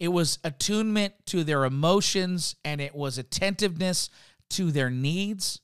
It 0.00 0.08
was 0.08 0.38
attunement 0.44 1.14
to 1.26 1.44
their 1.44 1.64
emotions 1.64 2.56
and 2.64 2.80
it 2.80 2.94
was 2.94 3.18
attentiveness 3.18 4.10
to 4.50 4.70
their 4.70 4.90
needs 4.90 5.60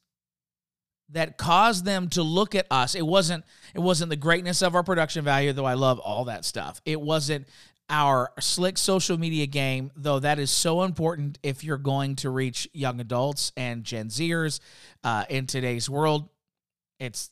that 1.12 1.36
caused 1.36 1.84
them 1.84 2.08
to 2.10 2.22
look 2.22 2.54
at 2.54 2.66
us. 2.70 2.94
It 2.94 3.06
wasn't 3.06 3.44
it 3.74 3.80
wasn't 3.80 4.10
the 4.10 4.16
greatness 4.16 4.62
of 4.62 4.74
our 4.74 4.82
production 4.82 5.24
value 5.24 5.52
though 5.52 5.64
I 5.64 5.74
love 5.74 5.98
all 5.98 6.26
that 6.26 6.44
stuff. 6.44 6.80
It 6.84 7.00
wasn't 7.00 7.48
our 7.88 8.30
slick 8.38 8.78
social 8.78 9.18
media 9.18 9.46
game 9.46 9.90
though 9.96 10.20
that 10.20 10.38
is 10.38 10.50
so 10.50 10.82
important 10.82 11.38
if 11.42 11.64
you're 11.64 11.78
going 11.78 12.16
to 12.16 12.30
reach 12.30 12.68
young 12.72 13.00
adults 13.00 13.52
and 13.56 13.82
Gen 13.82 14.08
Zers 14.08 14.60
uh, 15.02 15.24
in 15.28 15.46
today's 15.46 15.90
world. 15.90 16.28
It's 17.00 17.30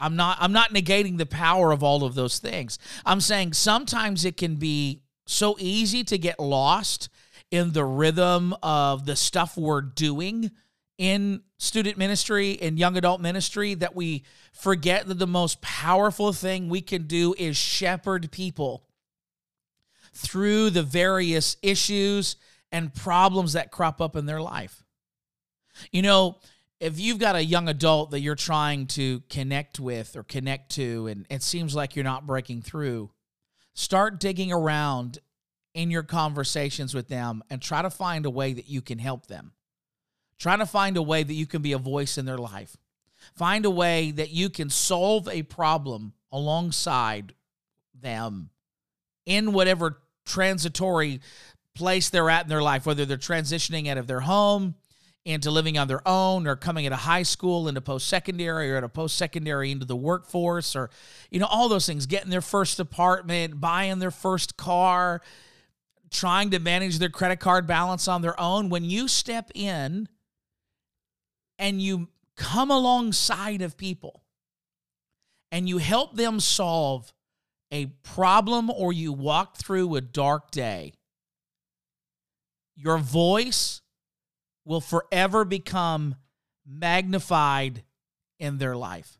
I'm 0.00 0.16
not 0.16 0.38
I'm 0.40 0.52
not 0.52 0.72
negating 0.72 1.18
the 1.18 1.26
power 1.26 1.72
of 1.72 1.82
all 1.82 2.04
of 2.04 2.14
those 2.14 2.38
things. 2.38 2.78
I'm 3.04 3.20
saying 3.20 3.52
sometimes 3.52 4.24
it 4.24 4.36
can 4.36 4.56
be 4.56 5.02
so 5.28 5.56
easy 5.58 6.04
to 6.04 6.16
get 6.18 6.40
lost 6.40 7.08
in 7.50 7.72
the 7.72 7.84
rhythm 7.84 8.54
of 8.62 9.04
the 9.06 9.14
stuff 9.14 9.56
we're 9.56 9.82
doing 9.82 10.50
in 10.96 11.42
student 11.58 11.98
ministry 11.98 12.58
and 12.60 12.78
young 12.78 12.96
adult 12.96 13.20
ministry 13.20 13.74
that 13.74 13.94
we 13.94 14.24
forget 14.52 15.06
that 15.06 15.18
the 15.18 15.26
most 15.26 15.60
powerful 15.60 16.32
thing 16.32 16.68
we 16.68 16.80
can 16.80 17.06
do 17.06 17.34
is 17.38 17.56
shepherd 17.56 18.30
people 18.32 18.84
through 20.12 20.70
the 20.70 20.82
various 20.82 21.56
issues 21.62 22.36
and 22.72 22.92
problems 22.94 23.52
that 23.52 23.70
crop 23.70 24.00
up 24.00 24.16
in 24.16 24.26
their 24.26 24.40
life. 24.40 24.82
You 25.92 26.02
know, 26.02 26.38
if 26.80 26.98
you've 26.98 27.18
got 27.18 27.36
a 27.36 27.44
young 27.44 27.68
adult 27.68 28.10
that 28.12 28.20
you're 28.20 28.34
trying 28.34 28.86
to 28.88 29.20
connect 29.28 29.78
with 29.78 30.16
or 30.16 30.22
connect 30.22 30.72
to, 30.72 31.06
and 31.06 31.26
it 31.30 31.42
seems 31.42 31.74
like 31.74 31.96
you're 31.96 32.04
not 32.04 32.26
breaking 32.26 32.62
through, 32.62 33.10
start 33.78 34.18
digging 34.18 34.50
around 34.50 35.20
in 35.72 35.88
your 35.88 36.02
conversations 36.02 36.96
with 36.96 37.06
them 37.06 37.44
and 37.48 37.62
try 37.62 37.80
to 37.80 37.88
find 37.88 38.26
a 38.26 38.30
way 38.30 38.52
that 38.52 38.68
you 38.68 38.82
can 38.82 38.98
help 38.98 39.28
them. 39.28 39.52
Try 40.36 40.56
to 40.56 40.66
find 40.66 40.96
a 40.96 41.02
way 41.02 41.22
that 41.22 41.34
you 41.34 41.46
can 41.46 41.62
be 41.62 41.70
a 41.70 41.78
voice 41.78 42.18
in 42.18 42.24
their 42.24 42.38
life. 42.38 42.76
Find 43.36 43.64
a 43.64 43.70
way 43.70 44.10
that 44.10 44.30
you 44.30 44.50
can 44.50 44.68
solve 44.68 45.28
a 45.28 45.44
problem 45.44 46.12
alongside 46.32 47.34
them 47.94 48.50
in 49.26 49.52
whatever 49.52 50.00
transitory 50.26 51.20
place 51.76 52.10
they're 52.10 52.30
at 52.30 52.46
in 52.46 52.48
their 52.48 52.62
life, 52.62 52.84
whether 52.84 53.04
they're 53.04 53.16
transitioning 53.16 53.86
out 53.88 53.96
of 53.96 54.08
their 54.08 54.20
home 54.20 54.74
into 55.28 55.50
living 55.50 55.76
on 55.76 55.88
their 55.88 56.06
own 56.08 56.46
or 56.46 56.56
coming 56.56 56.86
out 56.86 56.92
of 56.92 57.00
high 57.00 57.22
school 57.22 57.68
into 57.68 57.82
post 57.82 58.08
secondary 58.08 58.72
or 58.72 58.76
at 58.76 58.84
a 58.84 58.88
post 58.88 59.16
secondary 59.16 59.70
into 59.70 59.84
the 59.84 59.94
workforce 59.94 60.74
or, 60.74 60.88
you 61.30 61.38
know, 61.38 61.46
all 61.46 61.68
those 61.68 61.86
things, 61.86 62.06
getting 62.06 62.30
their 62.30 62.40
first 62.40 62.80
apartment, 62.80 63.60
buying 63.60 63.98
their 63.98 64.10
first 64.10 64.56
car, 64.56 65.20
trying 66.10 66.50
to 66.50 66.58
manage 66.58 66.98
their 66.98 67.10
credit 67.10 67.40
card 67.40 67.66
balance 67.66 68.08
on 68.08 68.22
their 68.22 68.38
own. 68.40 68.70
When 68.70 68.84
you 68.84 69.06
step 69.06 69.50
in 69.54 70.08
and 71.58 71.82
you 71.82 72.08
come 72.36 72.70
alongside 72.70 73.60
of 73.60 73.76
people 73.76 74.22
and 75.52 75.68
you 75.68 75.76
help 75.76 76.16
them 76.16 76.40
solve 76.40 77.12
a 77.70 77.86
problem 78.02 78.70
or 78.70 78.94
you 78.94 79.12
walk 79.12 79.58
through 79.58 79.94
a 79.94 80.00
dark 80.00 80.50
day, 80.50 80.94
your 82.74 82.96
voice 82.96 83.82
will 84.68 84.82
forever 84.82 85.46
become 85.46 86.14
magnified 86.66 87.82
in 88.38 88.58
their 88.58 88.76
life. 88.76 89.18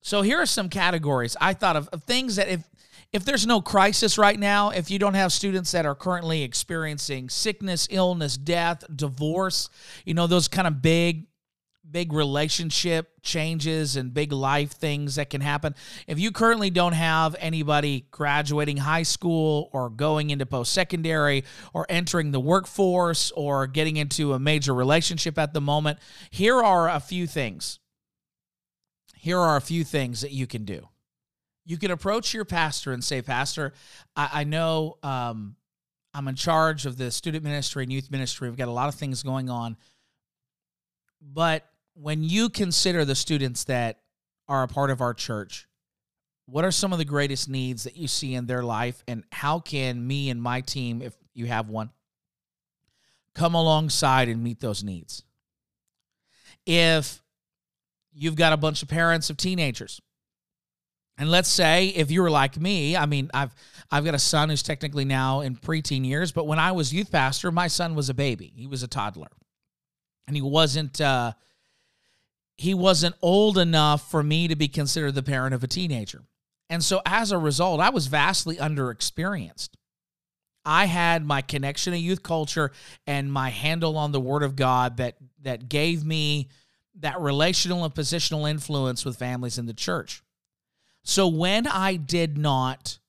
So 0.00 0.22
here 0.22 0.40
are 0.40 0.46
some 0.46 0.70
categories 0.70 1.36
I 1.38 1.52
thought 1.52 1.76
of, 1.76 1.88
of 1.92 2.04
things 2.04 2.36
that 2.36 2.48
if 2.48 2.64
if 3.12 3.26
there's 3.26 3.46
no 3.46 3.60
crisis 3.60 4.16
right 4.16 4.40
now, 4.40 4.70
if 4.70 4.90
you 4.90 4.98
don't 4.98 5.12
have 5.12 5.34
students 5.34 5.72
that 5.72 5.84
are 5.84 5.94
currently 5.94 6.42
experiencing 6.42 7.28
sickness, 7.28 7.86
illness, 7.90 8.38
death, 8.38 8.82
divorce, 8.96 9.68
you 10.06 10.14
know, 10.14 10.26
those 10.26 10.48
kind 10.48 10.66
of 10.66 10.80
big 10.80 11.26
big 11.92 12.12
relationship 12.12 13.12
changes 13.22 13.96
and 13.96 14.12
big 14.12 14.32
life 14.32 14.72
things 14.72 15.16
that 15.16 15.30
can 15.30 15.40
happen. 15.40 15.74
If 16.06 16.18
you 16.18 16.32
currently 16.32 16.70
don't 16.70 16.94
have 16.94 17.36
anybody 17.38 18.06
graduating 18.10 18.78
high 18.78 19.04
school 19.04 19.68
or 19.72 19.90
going 19.90 20.30
into 20.30 20.46
post 20.46 20.72
secondary 20.72 21.44
or 21.72 21.86
entering 21.88 22.32
the 22.32 22.40
workforce 22.40 23.30
or 23.32 23.66
getting 23.66 23.96
into 23.96 24.32
a 24.32 24.38
major 24.38 24.74
relationship 24.74 25.38
at 25.38 25.52
the 25.52 25.60
moment, 25.60 25.98
here 26.30 26.60
are 26.62 26.88
a 26.88 26.98
few 26.98 27.26
things. 27.26 27.78
Here 29.16 29.38
are 29.38 29.56
a 29.56 29.60
few 29.60 29.84
things 29.84 30.22
that 30.22 30.32
you 30.32 30.46
can 30.46 30.64
do. 30.64 30.88
You 31.64 31.76
can 31.76 31.92
approach 31.92 32.34
your 32.34 32.44
pastor 32.44 32.92
and 32.92 33.04
say, 33.04 33.22
Pastor, 33.22 33.72
I, 34.16 34.30
I 34.32 34.44
know 34.44 34.98
um, 35.04 35.54
I'm 36.12 36.26
in 36.26 36.34
charge 36.34 36.86
of 36.86 36.96
the 36.96 37.10
student 37.10 37.44
ministry 37.44 37.84
and 37.84 37.92
youth 37.92 38.10
ministry. 38.10 38.48
We've 38.48 38.58
got 38.58 38.66
a 38.68 38.72
lot 38.72 38.88
of 38.88 38.96
things 38.96 39.22
going 39.22 39.48
on. 39.48 39.76
But 41.22 41.64
when 41.94 42.22
you 42.22 42.48
consider 42.48 43.04
the 43.04 43.14
students 43.14 43.64
that 43.64 44.00
are 44.48 44.62
a 44.62 44.68
part 44.68 44.90
of 44.90 45.00
our 45.00 45.14
church, 45.14 45.66
what 46.46 46.64
are 46.64 46.70
some 46.70 46.92
of 46.92 46.98
the 46.98 47.04
greatest 47.04 47.48
needs 47.48 47.84
that 47.84 47.96
you 47.96 48.08
see 48.08 48.34
in 48.34 48.46
their 48.46 48.62
life? 48.62 49.02
And 49.06 49.24
how 49.32 49.60
can 49.60 50.06
me 50.06 50.30
and 50.30 50.42
my 50.42 50.60
team, 50.60 51.02
if 51.02 51.14
you 51.34 51.46
have 51.46 51.68
one, 51.68 51.90
come 53.34 53.54
alongside 53.54 54.28
and 54.28 54.42
meet 54.42 54.60
those 54.60 54.82
needs? 54.82 55.22
If 56.66 57.22
you've 58.12 58.36
got 58.36 58.52
a 58.52 58.56
bunch 58.56 58.82
of 58.82 58.88
parents 58.88 59.30
of 59.30 59.36
teenagers, 59.36 60.00
and 61.18 61.30
let's 61.30 61.48
say 61.48 61.88
if 61.88 62.10
you 62.10 62.22
were 62.22 62.30
like 62.30 62.58
me, 62.58 62.96
I 62.96 63.06
mean, 63.06 63.30
I've 63.34 63.54
I've 63.90 64.04
got 64.04 64.14
a 64.14 64.18
son 64.18 64.48
who's 64.48 64.62
technically 64.62 65.04
now 65.04 65.40
in 65.40 65.56
preteen 65.56 66.06
years, 66.06 66.32
but 66.32 66.46
when 66.46 66.58
I 66.58 66.72
was 66.72 66.92
youth 66.92 67.12
pastor, 67.12 67.52
my 67.52 67.68
son 67.68 67.94
was 67.94 68.08
a 68.08 68.14
baby. 68.14 68.52
He 68.56 68.66
was 68.66 68.82
a 68.82 68.88
toddler, 68.88 69.28
and 70.26 70.34
he 70.34 70.42
wasn't 70.42 71.00
uh, 71.00 71.32
he 72.62 72.74
wasn't 72.74 73.16
old 73.20 73.58
enough 73.58 74.08
for 74.08 74.22
me 74.22 74.46
to 74.46 74.54
be 74.54 74.68
considered 74.68 75.16
the 75.16 75.22
parent 75.22 75.52
of 75.52 75.64
a 75.64 75.66
teenager. 75.66 76.22
And 76.70 76.82
so 76.82 77.02
as 77.04 77.32
a 77.32 77.38
result, 77.38 77.80
I 77.80 77.90
was 77.90 78.06
vastly 78.06 78.56
underexperienced. 78.56 79.70
I 80.64 80.84
had 80.84 81.26
my 81.26 81.42
connection 81.42 81.92
to 81.92 81.98
youth 81.98 82.22
culture 82.22 82.70
and 83.04 83.32
my 83.32 83.50
handle 83.50 83.98
on 83.98 84.12
the 84.12 84.20
word 84.20 84.44
of 84.44 84.54
God 84.54 84.98
that 84.98 85.16
that 85.42 85.68
gave 85.68 86.04
me 86.04 86.50
that 87.00 87.20
relational 87.20 87.84
and 87.84 87.92
positional 87.92 88.48
influence 88.48 89.04
with 89.04 89.16
families 89.18 89.58
in 89.58 89.66
the 89.66 89.74
church. 89.74 90.22
So 91.02 91.26
when 91.26 91.66
I 91.66 91.96
did 91.96 92.38
not 92.38 93.00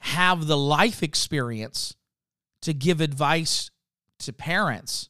have 0.00 0.48
the 0.48 0.58
life 0.58 1.04
experience 1.04 1.94
to 2.62 2.74
give 2.74 3.00
advice 3.00 3.70
to 4.18 4.32
parents, 4.32 5.08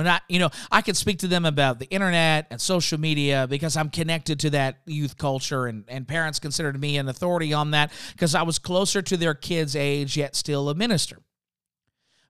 when 0.00 0.08
I, 0.08 0.20
you 0.30 0.38
know, 0.38 0.48
I 0.72 0.80
can 0.80 0.94
speak 0.94 1.18
to 1.18 1.28
them 1.28 1.44
about 1.44 1.78
the 1.78 1.84
internet 1.90 2.46
and 2.50 2.58
social 2.58 2.98
media 2.98 3.46
because 3.46 3.76
I'm 3.76 3.90
connected 3.90 4.40
to 4.40 4.50
that 4.50 4.78
youth 4.86 5.18
culture, 5.18 5.66
and, 5.66 5.84
and 5.88 6.08
parents 6.08 6.38
considered 6.38 6.80
me 6.80 6.96
an 6.96 7.06
authority 7.06 7.52
on 7.52 7.72
that 7.72 7.92
because 8.12 8.34
I 8.34 8.42
was 8.42 8.58
closer 8.58 9.02
to 9.02 9.16
their 9.18 9.34
kids' 9.34 9.76
age, 9.76 10.16
yet 10.16 10.34
still 10.34 10.70
a 10.70 10.74
minister. 10.74 11.18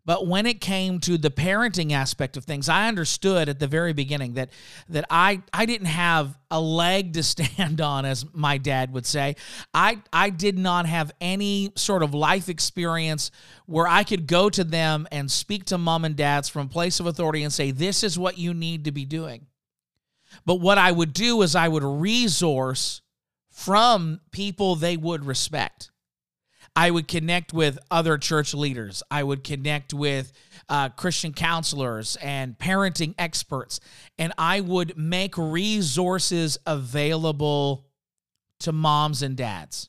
But 0.07 0.27
when 0.27 0.47
it 0.47 0.61
came 0.61 0.99
to 1.01 1.19
the 1.19 1.31
parenting 1.31 1.93
aspect 1.93 2.37
of 2.37 2.45
things, 2.45 2.69
I 2.69 2.89
understood 2.89 3.49
at 3.49 3.59
the 3.59 3.67
very 3.67 3.93
beginning 3.93 4.35
that 4.35 4.51
that 4.89 5.05
I 5.11 5.43
I 5.53 5.67
didn't 5.67 5.89
have 5.89 6.39
a 6.51 6.61
leg 6.61 7.13
to 7.15 7.23
stand 7.23 7.81
on, 7.81 8.05
as 8.05 8.25
my 8.33 8.59
dad 8.59 8.93
would 8.93 9.07
say. 9.07 9.37
I 9.75 10.03
I 10.13 10.31
did 10.31 10.59
not 10.59 10.87
have 10.87 11.13
any 11.21 11.73
sort 11.77 12.03
of 12.03 12.15
life 12.15 12.49
experience 12.49 13.31
where 13.67 13.87
I 13.87 14.03
could 14.05 14.27
go 14.27 14.49
to 14.51 14.65
them 14.65 15.07
and 15.13 15.31
speak 15.31 15.67
to 15.67 15.79
mom 15.79 16.05
and 16.05 16.17
dads 16.17 16.49
from 16.49 16.69
place 16.69 16.99
of 16.99 17.07
authority 17.07 17.43
and 17.43 17.53
say, 17.53 17.71
this 17.71 18.03
is 18.03 18.19
what 18.19 18.39
you 18.39 18.55
need 18.55 18.87
to 18.87 18.93
be 18.93 19.05
doing. 19.05 19.47
But 20.47 20.57
what 20.57 20.79
I 20.79 20.93
would 20.93 21.13
do 21.13 21.43
is 21.43 21.55
I 21.55 21.69
would 21.69 21.85
resource 21.85 23.03
from 23.51 24.21
people 24.31 24.77
they 24.77 24.97
would 24.97 25.25
respect. 25.25 25.91
I 26.77 26.91
would 26.91 27.09
connect 27.09 27.53
with 27.53 27.79
other 27.91 28.17
church 28.17 28.55
leaders. 28.55 29.03
I 29.11 29.23
would 29.23 29.45
connect 29.45 29.93
with 29.93 30.33
uh, 30.69 30.91
Christian 30.91 31.33
counselors 31.33 32.17
and 32.17 32.57
parenting 32.59 33.15
experts, 33.19 33.81
and 34.19 34.33
I 34.39 34.61
would 34.61 34.97
make 34.97 35.37
resources 35.37 36.59
available 36.67 37.87
to 38.61 38.73
moms 38.73 39.23
and 39.23 39.37
dads. 39.37 39.89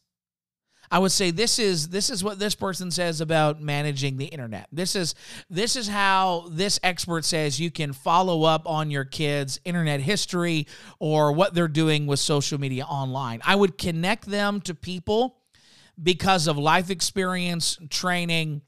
I 0.93 0.99
would 0.99 1.13
say 1.13 1.31
this 1.31 1.57
is 1.57 1.87
this 1.87 2.09
is 2.09 2.21
what 2.21 2.37
this 2.37 2.53
person 2.53 2.91
says 2.91 3.21
about 3.21 3.61
managing 3.61 4.17
the 4.17 4.25
internet. 4.25 4.67
This 4.73 4.93
is 4.97 5.15
this 5.49 5.77
is 5.77 5.87
how 5.87 6.49
this 6.51 6.81
expert 6.83 7.23
says 7.23 7.61
you 7.61 7.71
can 7.71 7.93
follow 7.93 8.43
up 8.43 8.67
on 8.67 8.91
your 8.91 9.05
kids' 9.05 9.61
internet 9.63 10.01
history 10.01 10.67
or 10.99 11.31
what 11.31 11.53
they're 11.53 11.69
doing 11.69 12.07
with 12.07 12.19
social 12.19 12.59
media 12.59 12.83
online. 12.83 13.39
I 13.45 13.55
would 13.55 13.77
connect 13.77 14.25
them 14.25 14.59
to 14.61 14.75
people 14.75 15.37
because 16.01 16.47
of 16.47 16.57
life 16.57 16.89
experience, 16.89 17.77
training, 17.89 18.61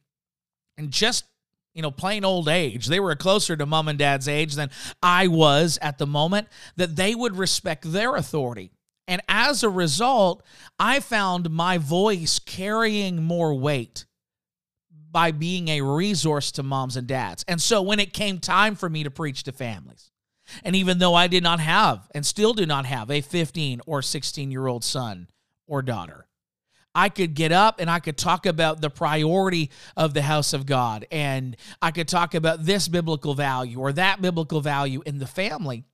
and 0.78 0.92
just 0.92 1.26
you 1.74 1.82
know, 1.82 1.92
plain 1.92 2.24
old 2.24 2.48
age. 2.48 2.86
They 2.86 3.00
were 3.00 3.16
closer 3.16 3.56
to 3.56 3.66
mom 3.66 3.88
and 3.88 3.98
dad's 3.98 4.28
age 4.28 4.54
than 4.54 4.70
I 5.02 5.28
was 5.28 5.80
at 5.82 5.98
the 5.98 6.06
moment, 6.06 6.48
that 6.76 6.96
they 6.96 7.16
would 7.16 7.36
respect 7.36 7.92
their 7.92 8.16
authority. 8.16 8.72
And 9.08 9.22
as 9.28 9.64
a 9.64 9.70
result, 9.70 10.44
I 10.80 11.00
found 11.00 11.50
my 11.50 11.78
voice 11.78 12.40
carrying 12.40 13.24
more 13.24 13.54
weight 13.54 14.06
by 15.12 15.32
being 15.32 15.68
a 15.68 15.82
resource 15.82 16.52
to 16.54 16.64
moms 16.64 16.96
and 16.96 17.08
dads. 17.08 17.44
And 17.48 17.62
so 17.62 17.82
when 17.82 18.00
it 18.00 18.14
came 18.14 18.40
time 18.40 18.76
for 18.76 18.90
me 18.90 19.04
to 19.04 19.12
preach 19.12 19.44
to 19.44 19.52
families, 19.52 20.12
and 20.64 20.76
even 20.76 21.00
though 21.00 21.14
I 21.14 21.28
did 21.28 21.44
not 21.44 21.60
have 21.60 22.08
and 22.14 22.26
still 22.26 22.54
do 22.54 22.66
not 22.66 22.86
have 22.86 23.10
a 23.10 23.22
15 23.22 23.82
or 23.86 24.02
16 24.02 24.52
year 24.52 24.68
old 24.68 24.84
son 24.84 25.28
or 25.68 25.82
daughter, 25.82 26.28
I 26.96 27.10
could 27.10 27.34
get 27.34 27.52
up 27.52 27.80
and 27.80 27.90
I 27.90 28.00
could 28.00 28.18
talk 28.18 28.46
about 28.46 28.82
the 28.82 28.90
priority 28.90 29.72
of 29.98 30.14
the 30.14 30.22
house 30.22 30.54
of 30.54 30.66
God. 30.66 31.06
And 31.12 31.58
I 31.82 31.92
could 31.92 32.08
talk 32.08 32.36
about 32.36 32.66
this 32.66 32.88
biblical 32.88 33.34
value 33.34 33.80
or 33.80 33.94
that 33.94 34.22
biblical 34.22 34.62
value 34.62 35.02
in 35.06 35.20
the 35.20 35.28
family. 35.28 35.86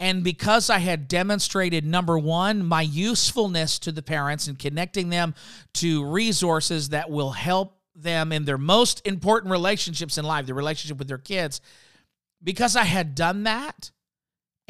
And 0.00 0.24
because 0.24 0.68
I 0.68 0.78
had 0.78 1.06
demonstrated, 1.06 1.84
number 1.84 2.18
one, 2.18 2.64
my 2.64 2.82
usefulness 2.82 3.78
to 3.80 3.92
the 3.92 4.02
parents 4.02 4.48
and 4.48 4.58
connecting 4.58 5.10
them 5.10 5.34
to 5.74 6.04
resources 6.04 6.88
that 6.88 7.08
will 7.08 7.30
help 7.30 7.78
them 7.94 8.32
in 8.32 8.44
their 8.44 8.58
most 8.58 9.06
important 9.06 9.52
relationships 9.52 10.18
in 10.18 10.24
life, 10.24 10.46
the 10.46 10.54
relationship 10.54 10.98
with 10.98 11.08
their 11.08 11.18
kids, 11.18 11.60
because 12.42 12.74
I 12.74 12.84
had 12.84 13.14
done 13.14 13.44
that, 13.44 13.92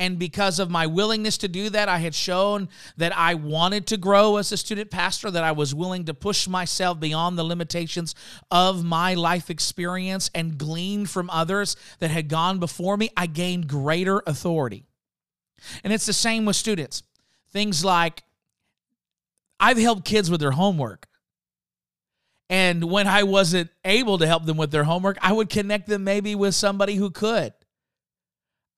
and 0.03 0.19
because 0.19 0.59
of 0.59 0.69
my 0.69 0.88
willingness 0.88 1.38
to 1.38 1.47
do 1.47 1.71
that, 1.71 1.88
I 1.88 1.99
had 1.99 2.12
shown 2.12 2.69
that 2.97 3.17
I 3.17 3.35
wanted 3.35 3.87
to 3.87 3.97
grow 3.97 4.37
as 4.37 4.51
a 4.51 4.57
student 4.57 4.91
pastor, 4.91 5.31
that 5.31 5.45
I 5.45 5.53
was 5.53 5.77
willing 5.77 6.07
to 6.07 6.12
push 6.12 6.49
myself 6.49 6.99
beyond 6.99 7.38
the 7.38 7.45
limitations 7.45 8.17
of 8.51 8.83
my 8.83 9.15
life 9.15 9.49
experience 9.49 10.29
and 10.35 10.59
glean 10.59 11.07
from 11.07 11.31
others 11.31 11.77
that 12.01 12.11
had 12.11 12.29
gone 12.29 12.59
before 12.59 12.97
me. 12.97 13.11
I 13.17 13.29
gained 13.29 13.69
greater 13.69 14.25
authority. 14.27 14.87
And 15.85 15.93
it's 15.93 16.07
the 16.07 16.12
same 16.12 16.47
with 16.47 16.57
students. 16.57 17.05
Things 17.53 17.85
like 17.85 18.25
I've 19.61 19.79
helped 19.79 20.05
kids 20.05 20.33
with 20.33 20.41
their 20.41 20.51
homework. 20.51 21.07
And 22.51 22.91
when 22.91 23.07
I 23.07 23.23
wasn't 23.23 23.71
able 23.85 24.19
to 24.19 24.27
help 24.27 24.47
them 24.47 24.57
with 24.57 24.73
their 24.73 24.83
homework, 24.83 25.19
I 25.23 25.33
would 25.33 25.49
connect 25.49 25.87
them 25.87 26.03
maybe 26.03 26.35
with 26.35 26.57
somebody 26.57 26.97
who 26.97 27.12
could. 27.12 27.53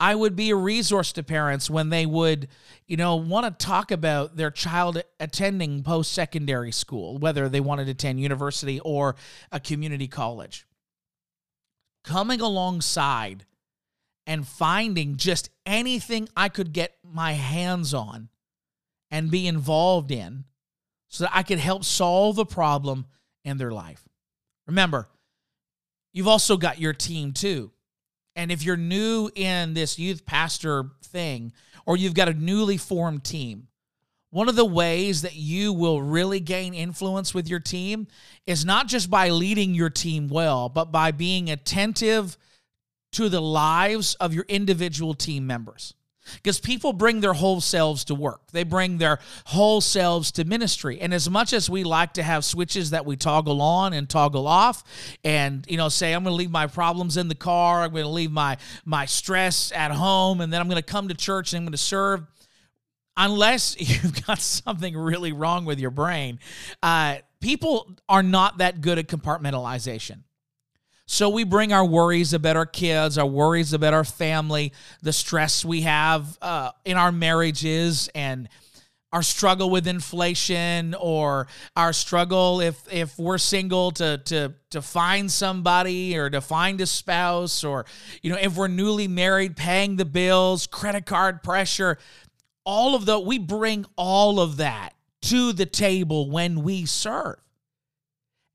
I 0.04 0.14
would 0.14 0.36
be 0.36 0.50
a 0.50 0.54
resource 0.54 1.12
to 1.12 1.22
parents 1.22 1.70
when 1.70 1.88
they 1.88 2.04
would, 2.04 2.48
you 2.86 2.98
know, 2.98 3.16
want 3.16 3.46
to 3.46 3.66
talk 3.66 3.90
about 3.90 4.36
their 4.36 4.50
child 4.50 5.02
attending 5.18 5.82
post 5.82 6.12
secondary 6.12 6.72
school, 6.72 7.16
whether 7.16 7.48
they 7.48 7.60
wanted 7.60 7.86
to 7.86 7.92
attend 7.92 8.20
university 8.20 8.78
or 8.80 9.16
a 9.50 9.58
community 9.58 10.06
college. 10.06 10.66
Coming 12.04 12.42
alongside 12.42 13.46
and 14.26 14.46
finding 14.46 15.16
just 15.16 15.48
anything 15.64 16.28
I 16.36 16.50
could 16.50 16.74
get 16.74 16.98
my 17.02 17.32
hands 17.32 17.94
on 17.94 18.28
and 19.10 19.30
be 19.30 19.46
involved 19.46 20.10
in 20.10 20.44
so 21.08 21.24
that 21.24 21.34
I 21.34 21.42
could 21.42 21.60
help 21.60 21.82
solve 21.82 22.36
the 22.36 22.44
problem 22.44 23.06
in 23.42 23.56
their 23.56 23.72
life. 23.72 24.04
Remember, 24.66 25.08
you've 26.12 26.28
also 26.28 26.58
got 26.58 26.78
your 26.78 26.92
team 26.92 27.32
too. 27.32 27.70
And 28.36 28.50
if 28.50 28.62
you're 28.62 28.76
new 28.76 29.30
in 29.34 29.74
this 29.74 29.98
youth 29.98 30.26
pastor 30.26 30.90
thing, 31.02 31.52
or 31.86 31.96
you've 31.96 32.14
got 32.14 32.28
a 32.28 32.34
newly 32.34 32.76
formed 32.76 33.24
team, 33.24 33.68
one 34.30 34.48
of 34.48 34.56
the 34.56 34.64
ways 34.64 35.22
that 35.22 35.36
you 35.36 35.72
will 35.72 36.02
really 36.02 36.40
gain 36.40 36.74
influence 36.74 37.32
with 37.32 37.48
your 37.48 37.60
team 37.60 38.08
is 38.46 38.64
not 38.64 38.88
just 38.88 39.08
by 39.08 39.30
leading 39.30 39.74
your 39.74 39.90
team 39.90 40.26
well, 40.26 40.68
but 40.68 40.90
by 40.90 41.12
being 41.12 41.48
attentive 41.48 42.36
to 43.12 43.28
the 43.28 43.40
lives 43.40 44.16
of 44.16 44.34
your 44.34 44.44
individual 44.48 45.14
team 45.14 45.46
members. 45.46 45.94
Because 46.34 46.60
people 46.60 46.92
bring 46.92 47.20
their 47.20 47.32
whole 47.32 47.60
selves 47.60 48.04
to 48.04 48.14
work. 48.14 48.40
They 48.52 48.64
bring 48.64 48.98
their 48.98 49.18
whole 49.46 49.80
selves 49.80 50.32
to 50.32 50.44
ministry. 50.44 51.00
And 51.00 51.12
as 51.12 51.28
much 51.28 51.52
as 51.52 51.68
we 51.68 51.84
like 51.84 52.14
to 52.14 52.22
have 52.22 52.44
switches 52.44 52.90
that 52.90 53.04
we 53.06 53.16
toggle 53.16 53.60
on 53.60 53.92
and 53.92 54.08
toggle 54.08 54.46
off, 54.46 54.84
and 55.22 55.64
you 55.68 55.76
know, 55.76 55.88
say, 55.88 56.12
I'm 56.12 56.24
gonna 56.24 56.36
leave 56.36 56.50
my 56.50 56.66
problems 56.66 57.16
in 57.16 57.28
the 57.28 57.34
car, 57.34 57.82
I'm 57.82 57.92
gonna 57.92 58.08
leave 58.08 58.32
my 58.32 58.56
my 58.84 59.06
stress 59.06 59.72
at 59.72 59.90
home, 59.90 60.40
and 60.40 60.52
then 60.52 60.60
I'm 60.60 60.68
gonna 60.68 60.82
come 60.82 61.08
to 61.08 61.14
church 61.14 61.52
and 61.52 61.60
I'm 61.60 61.66
gonna 61.66 61.76
serve. 61.76 62.22
Unless 63.16 63.76
you've 63.78 64.26
got 64.26 64.40
something 64.40 64.96
really 64.96 65.32
wrong 65.32 65.64
with 65.64 65.78
your 65.78 65.90
brain, 65.90 66.40
uh, 66.82 67.18
people 67.40 67.96
are 68.08 68.22
not 68.22 68.58
that 68.58 68.80
good 68.80 68.98
at 68.98 69.06
compartmentalization. 69.06 70.20
So 71.06 71.28
we 71.28 71.44
bring 71.44 71.72
our 71.72 71.84
worries 71.84 72.32
about 72.32 72.56
our 72.56 72.66
kids, 72.66 73.18
our 73.18 73.26
worries 73.26 73.74
about 73.74 73.92
our 73.92 74.04
family, 74.04 74.72
the 75.02 75.12
stress 75.12 75.64
we 75.64 75.82
have 75.82 76.38
uh, 76.40 76.70
in 76.84 76.96
our 76.96 77.12
marriages, 77.12 78.08
and 78.14 78.48
our 79.12 79.22
struggle 79.22 79.68
with 79.68 79.86
inflation, 79.86 80.94
or 80.94 81.46
our 81.76 81.92
struggle 81.92 82.60
if 82.60 82.82
if 82.90 83.18
we're 83.18 83.38
single 83.38 83.90
to 83.92 84.18
to 84.24 84.54
to 84.70 84.80
find 84.80 85.30
somebody 85.30 86.16
or 86.16 86.30
to 86.30 86.40
find 86.40 86.80
a 86.80 86.86
spouse, 86.86 87.64
or 87.64 87.84
you 88.22 88.30
know 88.30 88.38
if 88.40 88.56
we're 88.56 88.66
newly 88.66 89.06
married, 89.06 89.56
paying 89.56 89.96
the 89.96 90.06
bills, 90.06 90.66
credit 90.66 91.04
card 91.04 91.42
pressure, 91.42 91.98
all 92.64 92.94
of 92.94 93.04
the 93.04 93.20
we 93.20 93.38
bring 93.38 93.84
all 93.96 94.40
of 94.40 94.56
that 94.56 94.94
to 95.20 95.52
the 95.52 95.66
table 95.66 96.30
when 96.30 96.62
we 96.62 96.86
serve, 96.86 97.36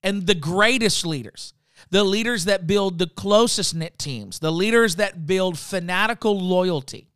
and 0.01 0.25
the 0.25 0.35
greatest 0.35 1.05
leaders 1.05 1.53
the 1.89 2.03
leaders 2.03 2.45
that 2.45 2.67
build 2.67 2.99
the 2.99 3.07
closest 3.07 3.75
knit 3.75 3.97
teams, 3.97 4.39
the 4.39 4.51
leaders 4.51 4.97
that 4.97 5.25
build 5.25 5.57
fanatical 5.57 6.39
loyalty, 6.39 7.07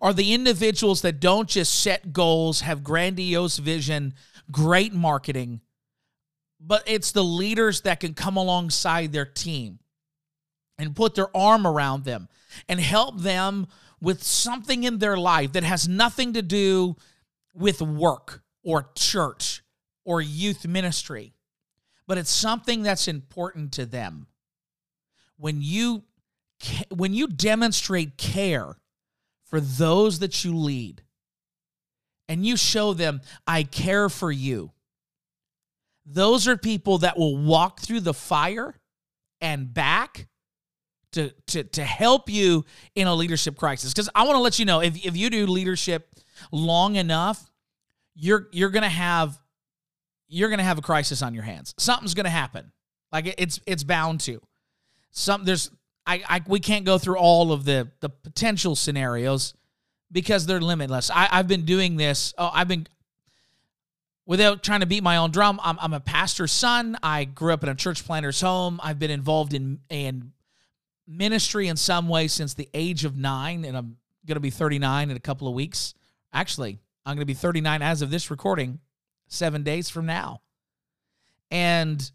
are 0.00 0.12
the 0.12 0.32
individuals 0.32 1.02
that 1.02 1.20
don't 1.20 1.48
just 1.48 1.80
set 1.80 2.12
goals, 2.12 2.60
have 2.62 2.82
grandiose 2.82 3.58
vision, 3.58 4.14
great 4.50 4.92
marketing, 4.92 5.60
but 6.60 6.82
it's 6.86 7.12
the 7.12 7.24
leaders 7.24 7.82
that 7.82 8.00
can 8.00 8.14
come 8.14 8.36
alongside 8.36 9.12
their 9.12 9.24
team 9.24 9.78
and 10.78 10.96
put 10.96 11.14
their 11.14 11.34
arm 11.36 11.66
around 11.66 12.04
them 12.04 12.28
and 12.68 12.80
help 12.80 13.20
them 13.20 13.66
with 14.00 14.22
something 14.22 14.84
in 14.84 14.98
their 14.98 15.16
life 15.16 15.52
that 15.52 15.62
has 15.64 15.88
nothing 15.88 16.32
to 16.32 16.42
do 16.42 16.96
with 17.54 17.80
work 17.80 18.42
or 18.64 18.90
church 18.94 19.62
or 20.04 20.20
youth 20.20 20.66
ministry 20.66 21.32
but 22.12 22.18
it's 22.18 22.30
something 22.30 22.82
that's 22.82 23.08
important 23.08 23.72
to 23.72 23.86
them. 23.86 24.26
When 25.38 25.62
you 25.62 26.02
when 26.94 27.14
you 27.14 27.26
demonstrate 27.26 28.18
care 28.18 28.76
for 29.46 29.62
those 29.62 30.18
that 30.18 30.44
you 30.44 30.54
lead 30.54 31.00
and 32.28 32.44
you 32.44 32.58
show 32.58 32.92
them 32.92 33.22
I 33.46 33.62
care 33.62 34.10
for 34.10 34.30
you. 34.30 34.72
Those 36.04 36.46
are 36.46 36.58
people 36.58 36.98
that 36.98 37.16
will 37.16 37.38
walk 37.38 37.80
through 37.80 38.00
the 38.00 38.12
fire 38.12 38.78
and 39.40 39.72
back 39.72 40.28
to 41.12 41.30
to 41.46 41.64
to 41.64 41.82
help 41.82 42.28
you 42.28 42.66
in 42.94 43.06
a 43.06 43.14
leadership 43.14 43.56
crisis 43.56 43.94
cuz 43.94 44.10
I 44.14 44.24
want 44.24 44.36
to 44.36 44.42
let 44.42 44.58
you 44.58 44.66
know 44.66 44.82
if 44.82 45.02
if 45.02 45.16
you 45.16 45.30
do 45.30 45.46
leadership 45.46 46.14
long 46.50 46.96
enough 46.96 47.50
you're 48.14 48.48
you're 48.52 48.68
going 48.68 48.82
to 48.82 48.90
have 48.90 49.40
you're 50.32 50.48
going 50.48 50.58
to 50.58 50.64
have 50.64 50.78
a 50.78 50.82
crisis 50.82 51.22
on 51.22 51.34
your 51.34 51.42
hands. 51.42 51.74
Something's 51.78 52.14
going 52.14 52.24
to 52.24 52.30
happen. 52.30 52.72
Like 53.12 53.34
it's 53.36 53.60
it's 53.66 53.84
bound 53.84 54.20
to. 54.20 54.40
Some 55.10 55.44
there's 55.44 55.70
I, 56.06 56.22
I 56.26 56.42
we 56.46 56.58
can't 56.58 56.86
go 56.86 56.96
through 56.96 57.18
all 57.18 57.52
of 57.52 57.64
the 57.64 57.88
the 58.00 58.08
potential 58.08 58.74
scenarios 58.74 59.54
because 60.10 60.46
they're 60.46 60.60
limitless. 60.60 61.10
I, 61.10 61.28
I've 61.30 61.48
been 61.48 61.66
doing 61.66 61.96
this. 61.96 62.32
Oh, 62.38 62.50
I've 62.52 62.68
been 62.68 62.86
without 64.24 64.62
trying 64.62 64.80
to 64.80 64.86
beat 64.86 65.02
my 65.02 65.18
own 65.18 65.30
drum. 65.30 65.60
I'm, 65.62 65.78
I'm 65.78 65.92
a 65.92 66.00
pastor's 66.00 66.52
son. 66.52 66.96
I 67.02 67.24
grew 67.24 67.52
up 67.52 67.62
in 67.62 67.68
a 67.68 67.74
church 67.74 68.04
planter's 68.04 68.40
home. 68.40 68.80
I've 68.82 68.98
been 68.98 69.10
involved 69.10 69.52
in 69.52 69.80
in 69.90 70.32
ministry 71.06 71.68
in 71.68 71.76
some 71.76 72.08
way 72.08 72.26
since 72.26 72.54
the 72.54 72.70
age 72.72 73.04
of 73.04 73.18
nine, 73.18 73.66
and 73.66 73.76
I'm 73.76 73.98
going 74.26 74.36
to 74.36 74.40
be 74.40 74.50
39 74.50 75.10
in 75.10 75.16
a 75.16 75.20
couple 75.20 75.46
of 75.46 75.52
weeks. 75.52 75.92
Actually, 76.32 76.78
I'm 77.04 77.16
going 77.16 77.22
to 77.22 77.26
be 77.26 77.34
39 77.34 77.82
as 77.82 78.00
of 78.00 78.10
this 78.10 78.30
recording 78.30 78.78
seven 79.32 79.62
days 79.62 79.88
from 79.88 80.06
now. 80.06 80.40
And 81.50 82.10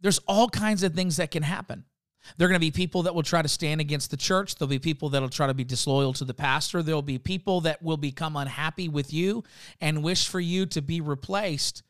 there's 0.00 0.18
all 0.26 0.48
kinds 0.48 0.82
of 0.82 0.94
things 0.94 1.16
that 1.16 1.30
can 1.30 1.42
happen. 1.42 1.84
There 2.36 2.46
are 2.46 2.48
going 2.48 2.60
to 2.60 2.66
be 2.66 2.72
people 2.72 3.04
that 3.04 3.14
will 3.14 3.22
try 3.22 3.40
to 3.42 3.48
stand 3.48 3.80
against 3.80 4.10
the 4.10 4.16
church. 4.16 4.56
There'll 4.56 4.68
be 4.68 4.78
people 4.78 5.10
that'll 5.10 5.28
try 5.28 5.46
to 5.46 5.54
be 5.54 5.64
disloyal 5.64 6.12
to 6.14 6.24
the 6.24 6.34
pastor. 6.34 6.82
There'll 6.82 7.02
be 7.02 7.18
people 7.18 7.60
that 7.62 7.82
will 7.82 7.96
become 7.96 8.36
unhappy 8.36 8.88
with 8.88 9.12
you 9.12 9.44
and 9.80 10.02
wish 10.02 10.26
for 10.28 10.40
you 10.40 10.66
to 10.66 10.82
be 10.82 11.00
replaced. 11.00 11.82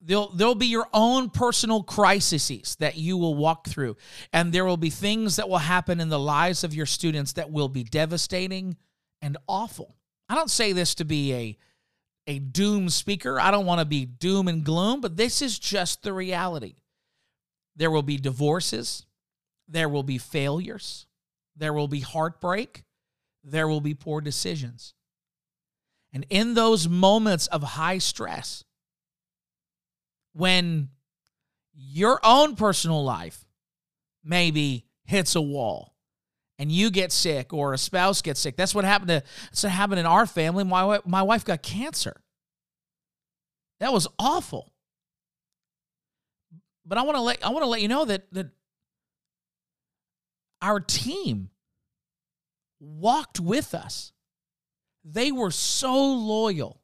There'll, 0.00 0.30
there'll 0.34 0.54
be 0.54 0.66
your 0.66 0.88
own 0.92 1.30
personal 1.30 1.82
crises 1.82 2.76
that 2.80 2.96
you 2.96 3.16
will 3.16 3.34
walk 3.34 3.68
through. 3.68 3.96
And 4.32 4.52
there 4.52 4.64
will 4.64 4.76
be 4.76 4.90
things 4.90 5.36
that 5.36 5.48
will 5.48 5.58
happen 5.58 6.00
in 6.00 6.08
the 6.08 6.18
lives 6.18 6.64
of 6.64 6.74
your 6.74 6.86
students 6.86 7.32
that 7.34 7.50
will 7.50 7.68
be 7.68 7.84
devastating 7.84 8.76
and 9.22 9.36
awful. 9.48 9.96
I 10.28 10.34
don't 10.34 10.50
say 10.50 10.72
this 10.72 10.94
to 10.96 11.04
be 11.04 11.32
a 11.32 11.58
a 12.26 12.38
doom 12.38 12.88
speaker. 12.88 13.40
I 13.40 13.50
don't 13.50 13.66
want 13.66 13.80
to 13.80 13.84
be 13.84 14.04
doom 14.04 14.48
and 14.48 14.64
gloom, 14.64 15.00
but 15.00 15.16
this 15.16 15.42
is 15.42 15.58
just 15.58 16.02
the 16.02 16.12
reality. 16.12 16.76
There 17.76 17.90
will 17.90 18.02
be 18.02 18.16
divorces, 18.16 19.04
there 19.68 19.88
will 19.88 20.02
be 20.02 20.18
failures, 20.18 21.06
there 21.56 21.72
will 21.72 21.88
be 21.88 22.00
heartbreak, 22.00 22.84
there 23.44 23.68
will 23.68 23.80
be 23.80 23.94
poor 23.94 24.20
decisions. 24.20 24.94
And 26.12 26.24
in 26.30 26.54
those 26.54 26.88
moments 26.88 27.46
of 27.48 27.62
high 27.62 27.98
stress, 27.98 28.64
when 30.32 30.88
your 31.74 32.20
own 32.22 32.56
personal 32.56 33.04
life 33.04 33.44
maybe 34.24 34.86
hits 35.04 35.34
a 35.34 35.42
wall 35.42 35.95
and 36.58 36.72
you 36.72 36.90
get 36.90 37.12
sick 37.12 37.52
or 37.52 37.72
a 37.72 37.78
spouse 37.78 38.22
gets 38.22 38.40
sick. 38.40 38.56
That's 38.56 38.74
what 38.74 38.84
happened 38.84 39.08
to 39.08 39.22
that's 39.50 39.62
what 39.62 39.72
happened 39.72 40.00
in 40.00 40.06
our 40.06 40.26
family. 40.26 40.64
My 40.64 41.00
my 41.04 41.22
wife 41.22 41.44
got 41.44 41.62
cancer. 41.62 42.20
That 43.80 43.92
was 43.92 44.08
awful. 44.18 44.72
But 46.84 46.98
I 46.98 47.02
want 47.02 47.16
to 47.16 47.22
let 47.22 47.44
I 47.44 47.50
want 47.50 47.62
to 47.62 47.68
let 47.68 47.82
you 47.82 47.88
know 47.88 48.04
that 48.04 48.32
that 48.32 48.50
our 50.62 50.80
team 50.80 51.50
walked 52.80 53.40
with 53.40 53.74
us. 53.74 54.12
They 55.04 55.30
were 55.30 55.50
so 55.50 55.94
loyal. 55.94 56.80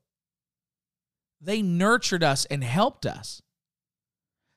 They 1.40 1.62
nurtured 1.62 2.22
us 2.22 2.44
and 2.46 2.62
helped 2.62 3.06
us. 3.06 3.42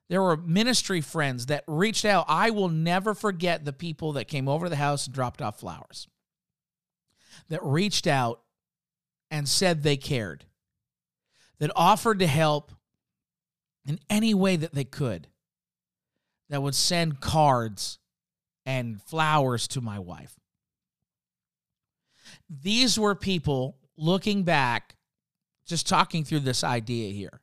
There 0.08 0.22
were 0.22 0.38
ministry 0.38 1.02
friends 1.02 1.48
that 1.48 1.64
reached 1.68 2.06
out. 2.06 2.26
I 2.28 2.52
will 2.52 2.70
never 2.70 3.14
forget 3.14 3.66
the 3.66 3.74
people 3.74 4.14
that 4.14 4.28
came 4.28 4.48
over 4.48 4.68
to 4.68 4.70
the 4.70 4.76
house 4.76 5.08
and 5.08 5.16
dropped 5.16 5.42
off 5.42 5.60
flowers, 5.60 6.08
that 7.50 7.64
reached 7.64 8.06
out 8.06 8.42
and 9.32 9.50
said 9.50 9.82
they 9.82 9.98
cared, 9.98 10.46
that 11.60 11.72
offered 11.76 12.20
to 12.20 12.28
help 12.28 12.72
in 13.88 14.00
any 14.10 14.34
way 14.34 14.56
that 14.56 14.74
they 14.74 14.84
could, 14.84 15.28
that 16.50 16.62
would 16.62 16.76
send 16.76 17.20
cards 17.20 17.98
and 18.66 19.02
flowers 19.02 19.68
to 19.70 19.82
my 19.82 19.98
wife. 19.98 20.36
These 22.50 23.00
were 23.00 23.16
people 23.16 23.78
looking 23.98 24.44
back, 24.44 24.96
just 25.66 25.88
talking 25.88 26.24
through 26.24 26.42
this 26.42 26.64
idea 26.64 27.12
here 27.12 27.42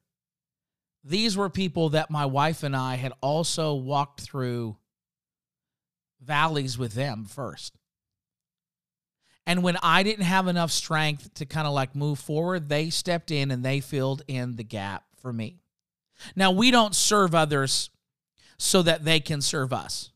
these 1.04 1.36
were 1.36 1.50
people 1.50 1.90
that 1.90 2.10
my 2.10 2.26
wife 2.26 2.62
and 2.62 2.76
I 2.76 2.96
had 2.96 3.12
also 3.20 3.74
walked 3.74 4.20
through 4.20 4.76
valleys 6.20 6.78
with 6.78 6.92
them 6.92 7.24
first. 7.24 7.74
And 9.46 9.62
when 9.64 9.76
I 9.82 10.04
didn't 10.04 10.24
have 10.24 10.46
enough 10.46 10.70
strength 10.70 11.34
to 11.34 11.46
kind 11.46 11.66
of 11.66 11.72
like 11.72 11.96
move 11.96 12.20
forward, 12.20 12.68
they 12.68 12.90
stepped 12.90 13.30
in 13.32 13.50
and 13.50 13.64
they 13.64 13.80
filled 13.80 14.22
in 14.28 14.54
the 14.54 14.62
gap 14.62 15.04
for 15.20 15.32
me. 15.32 15.58
Now, 16.36 16.52
we 16.52 16.70
don't 16.70 16.94
serve 16.94 17.34
others 17.34 17.90
so 18.56 18.82
that 18.82 19.04
they 19.04 19.18
can 19.18 19.40
serve 19.40 19.72
us. 19.72 20.10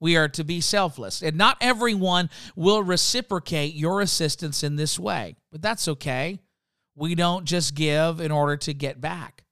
We 0.00 0.16
are 0.16 0.28
to 0.28 0.44
be 0.44 0.62
selfless. 0.62 1.22
And 1.22 1.36
not 1.36 1.58
everyone 1.60 2.30
will 2.56 2.82
reciprocate 2.82 3.74
your 3.74 4.00
assistance 4.00 4.62
in 4.62 4.76
this 4.76 4.98
way, 4.98 5.36
but 5.52 5.60
that's 5.60 5.88
okay. 5.88 6.40
We 6.94 7.14
don't 7.14 7.44
just 7.44 7.74
give 7.74 8.20
in 8.20 8.30
order 8.30 8.56
to 8.58 8.72
get 8.72 9.00
back. 9.00 9.44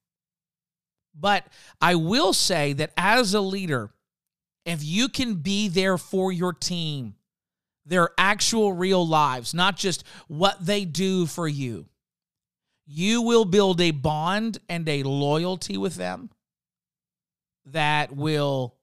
But 1.19 1.47
I 1.81 1.95
will 1.95 2.33
say 2.33 2.73
that 2.75 2.93
as 2.97 3.35
a 3.35 3.41
leader, 3.41 3.91
if 4.65 4.85
you 4.85 5.09
can 5.09 5.37
be 5.37 5.69
there 5.69 5.97
for 5.97 6.31
your 6.31 6.53
team, 6.53 7.15
their 7.87 8.11
actual 8.19 8.73
real 8.73 9.07
lives, 9.07 9.55
not 9.55 9.77
just 9.77 10.05
what 10.29 10.65
they 10.65 10.85
do 10.85 11.27
for 11.27 11.47
you. 11.47 11.87
You 12.85 13.23
will 13.23 13.45
build 13.45 13.81
a 13.81 13.93
bond 13.93 14.59
and 14.69 14.89
a 14.89 15.05
loyalty 15.05 15.77
with 15.77 15.95
them 15.95 16.31
that 17.65 18.15
will 18.15 18.77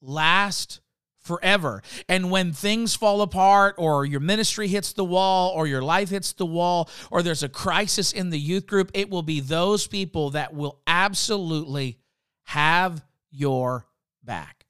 last 0.00 0.80
forever. 1.22 1.82
And 2.08 2.30
when 2.30 2.52
things 2.52 2.94
fall 2.94 3.22
apart, 3.22 3.76
or 3.78 4.04
your 4.04 4.20
ministry 4.20 4.68
hits 4.68 4.92
the 4.92 5.04
wall, 5.04 5.50
or 5.50 5.66
your 5.66 5.82
life 5.82 6.10
hits 6.10 6.32
the 6.32 6.46
wall, 6.46 6.90
or 7.10 7.22
there's 7.22 7.42
a 7.42 7.48
crisis 7.48 8.12
in 8.12 8.30
the 8.30 8.38
youth 8.38 8.66
group, 8.66 8.90
it 8.94 9.08
will 9.08 9.22
be 9.22 9.40
those 9.40 9.86
people 9.86 10.30
that 10.30 10.54
will 10.54 10.80
absolutely 10.86 11.98
have 12.44 13.04
your 13.30 13.86
back. 14.22 14.66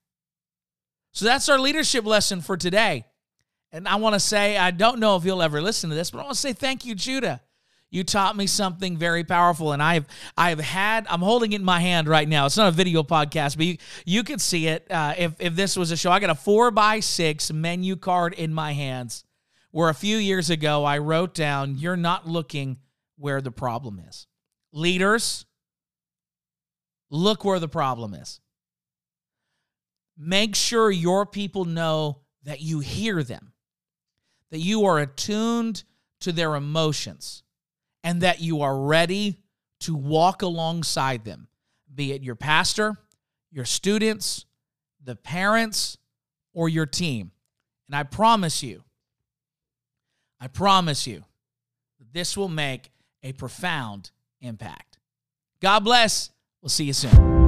So 1.12 1.24
that's 1.24 1.48
our 1.48 1.58
leadership 1.58 2.04
lesson 2.04 2.40
for 2.40 2.56
today. 2.56 3.04
And 3.70 3.88
I 3.88 3.96
want 3.96 4.14
to 4.14 4.20
say, 4.20 4.56
I 4.56 4.70
don't 4.70 4.98
know 4.98 5.16
if 5.16 5.24
you'll 5.24 5.42
ever 5.42 5.62
listen 5.62 5.90
to 5.90 5.96
this, 5.96 6.10
but 6.10 6.18
I 6.18 6.24
want 6.24 6.34
to 6.34 6.40
say 6.40 6.52
thank 6.52 6.84
you, 6.84 6.94
Judah. 6.94 7.40
You 7.92 8.04
taught 8.04 8.36
me 8.36 8.46
something 8.46 8.96
very 8.96 9.22
powerful, 9.22 9.72
and 9.72 9.82
I've 9.82 10.06
I've 10.34 10.58
had 10.58 11.06
I'm 11.10 11.20
holding 11.20 11.52
it 11.52 11.56
in 11.56 11.64
my 11.64 11.78
hand 11.78 12.08
right 12.08 12.26
now. 12.26 12.46
It's 12.46 12.56
not 12.56 12.68
a 12.68 12.72
video 12.72 13.02
podcast, 13.02 13.58
but 13.58 13.66
you 13.66 13.76
you 14.06 14.24
can 14.24 14.38
see 14.38 14.66
it. 14.66 14.90
Uh, 14.90 15.14
if 15.18 15.34
if 15.38 15.54
this 15.54 15.76
was 15.76 15.90
a 15.90 15.96
show, 15.96 16.10
I 16.10 16.18
got 16.18 16.30
a 16.30 16.34
four 16.34 16.70
by 16.70 17.00
six 17.00 17.52
menu 17.52 17.96
card 17.96 18.32
in 18.32 18.54
my 18.54 18.72
hands, 18.72 19.24
where 19.72 19.90
a 19.90 19.94
few 19.94 20.16
years 20.16 20.48
ago 20.48 20.84
I 20.86 20.98
wrote 20.98 21.34
down, 21.34 21.76
"You're 21.76 21.98
not 21.98 22.26
looking 22.26 22.78
where 23.18 23.42
the 23.42 23.52
problem 23.52 24.00
is." 24.08 24.26
Leaders, 24.72 25.44
look 27.10 27.44
where 27.44 27.58
the 27.58 27.68
problem 27.68 28.14
is. 28.14 28.40
Make 30.16 30.54
sure 30.54 30.90
your 30.90 31.26
people 31.26 31.66
know 31.66 32.22
that 32.44 32.62
you 32.62 32.80
hear 32.80 33.22
them 33.22 33.52
that 34.50 34.60
you 34.60 34.84
are 34.84 34.98
attuned 34.98 35.82
to 36.20 36.30
their 36.30 36.54
emotions 36.54 37.42
and 38.04 38.22
that 38.22 38.40
you 38.40 38.62
are 38.62 38.76
ready 38.78 39.38
to 39.80 39.94
walk 39.94 40.42
alongside 40.42 41.24
them, 41.24 41.48
be 41.92 42.12
it 42.12 42.22
your 42.22 42.36
pastor, 42.36 42.96
your 43.50 43.64
students, 43.64 44.44
the 45.02 45.16
parents, 45.16 45.98
or 46.54 46.68
your 46.68 46.86
team. 46.86 47.32
And 47.88 47.96
I 47.96 48.04
promise 48.04 48.62
you, 48.62 48.82
I 50.40 50.48
promise 50.48 51.06
you, 51.06 51.24
this 52.12 52.36
will 52.36 52.48
make 52.48 52.90
a 53.22 53.32
profound 53.32 54.10
impact. 54.40 54.98
God 55.60 55.80
bless. 55.80 56.30
We'll 56.60 56.70
see 56.70 56.84
you 56.84 56.92
soon. 56.92 57.41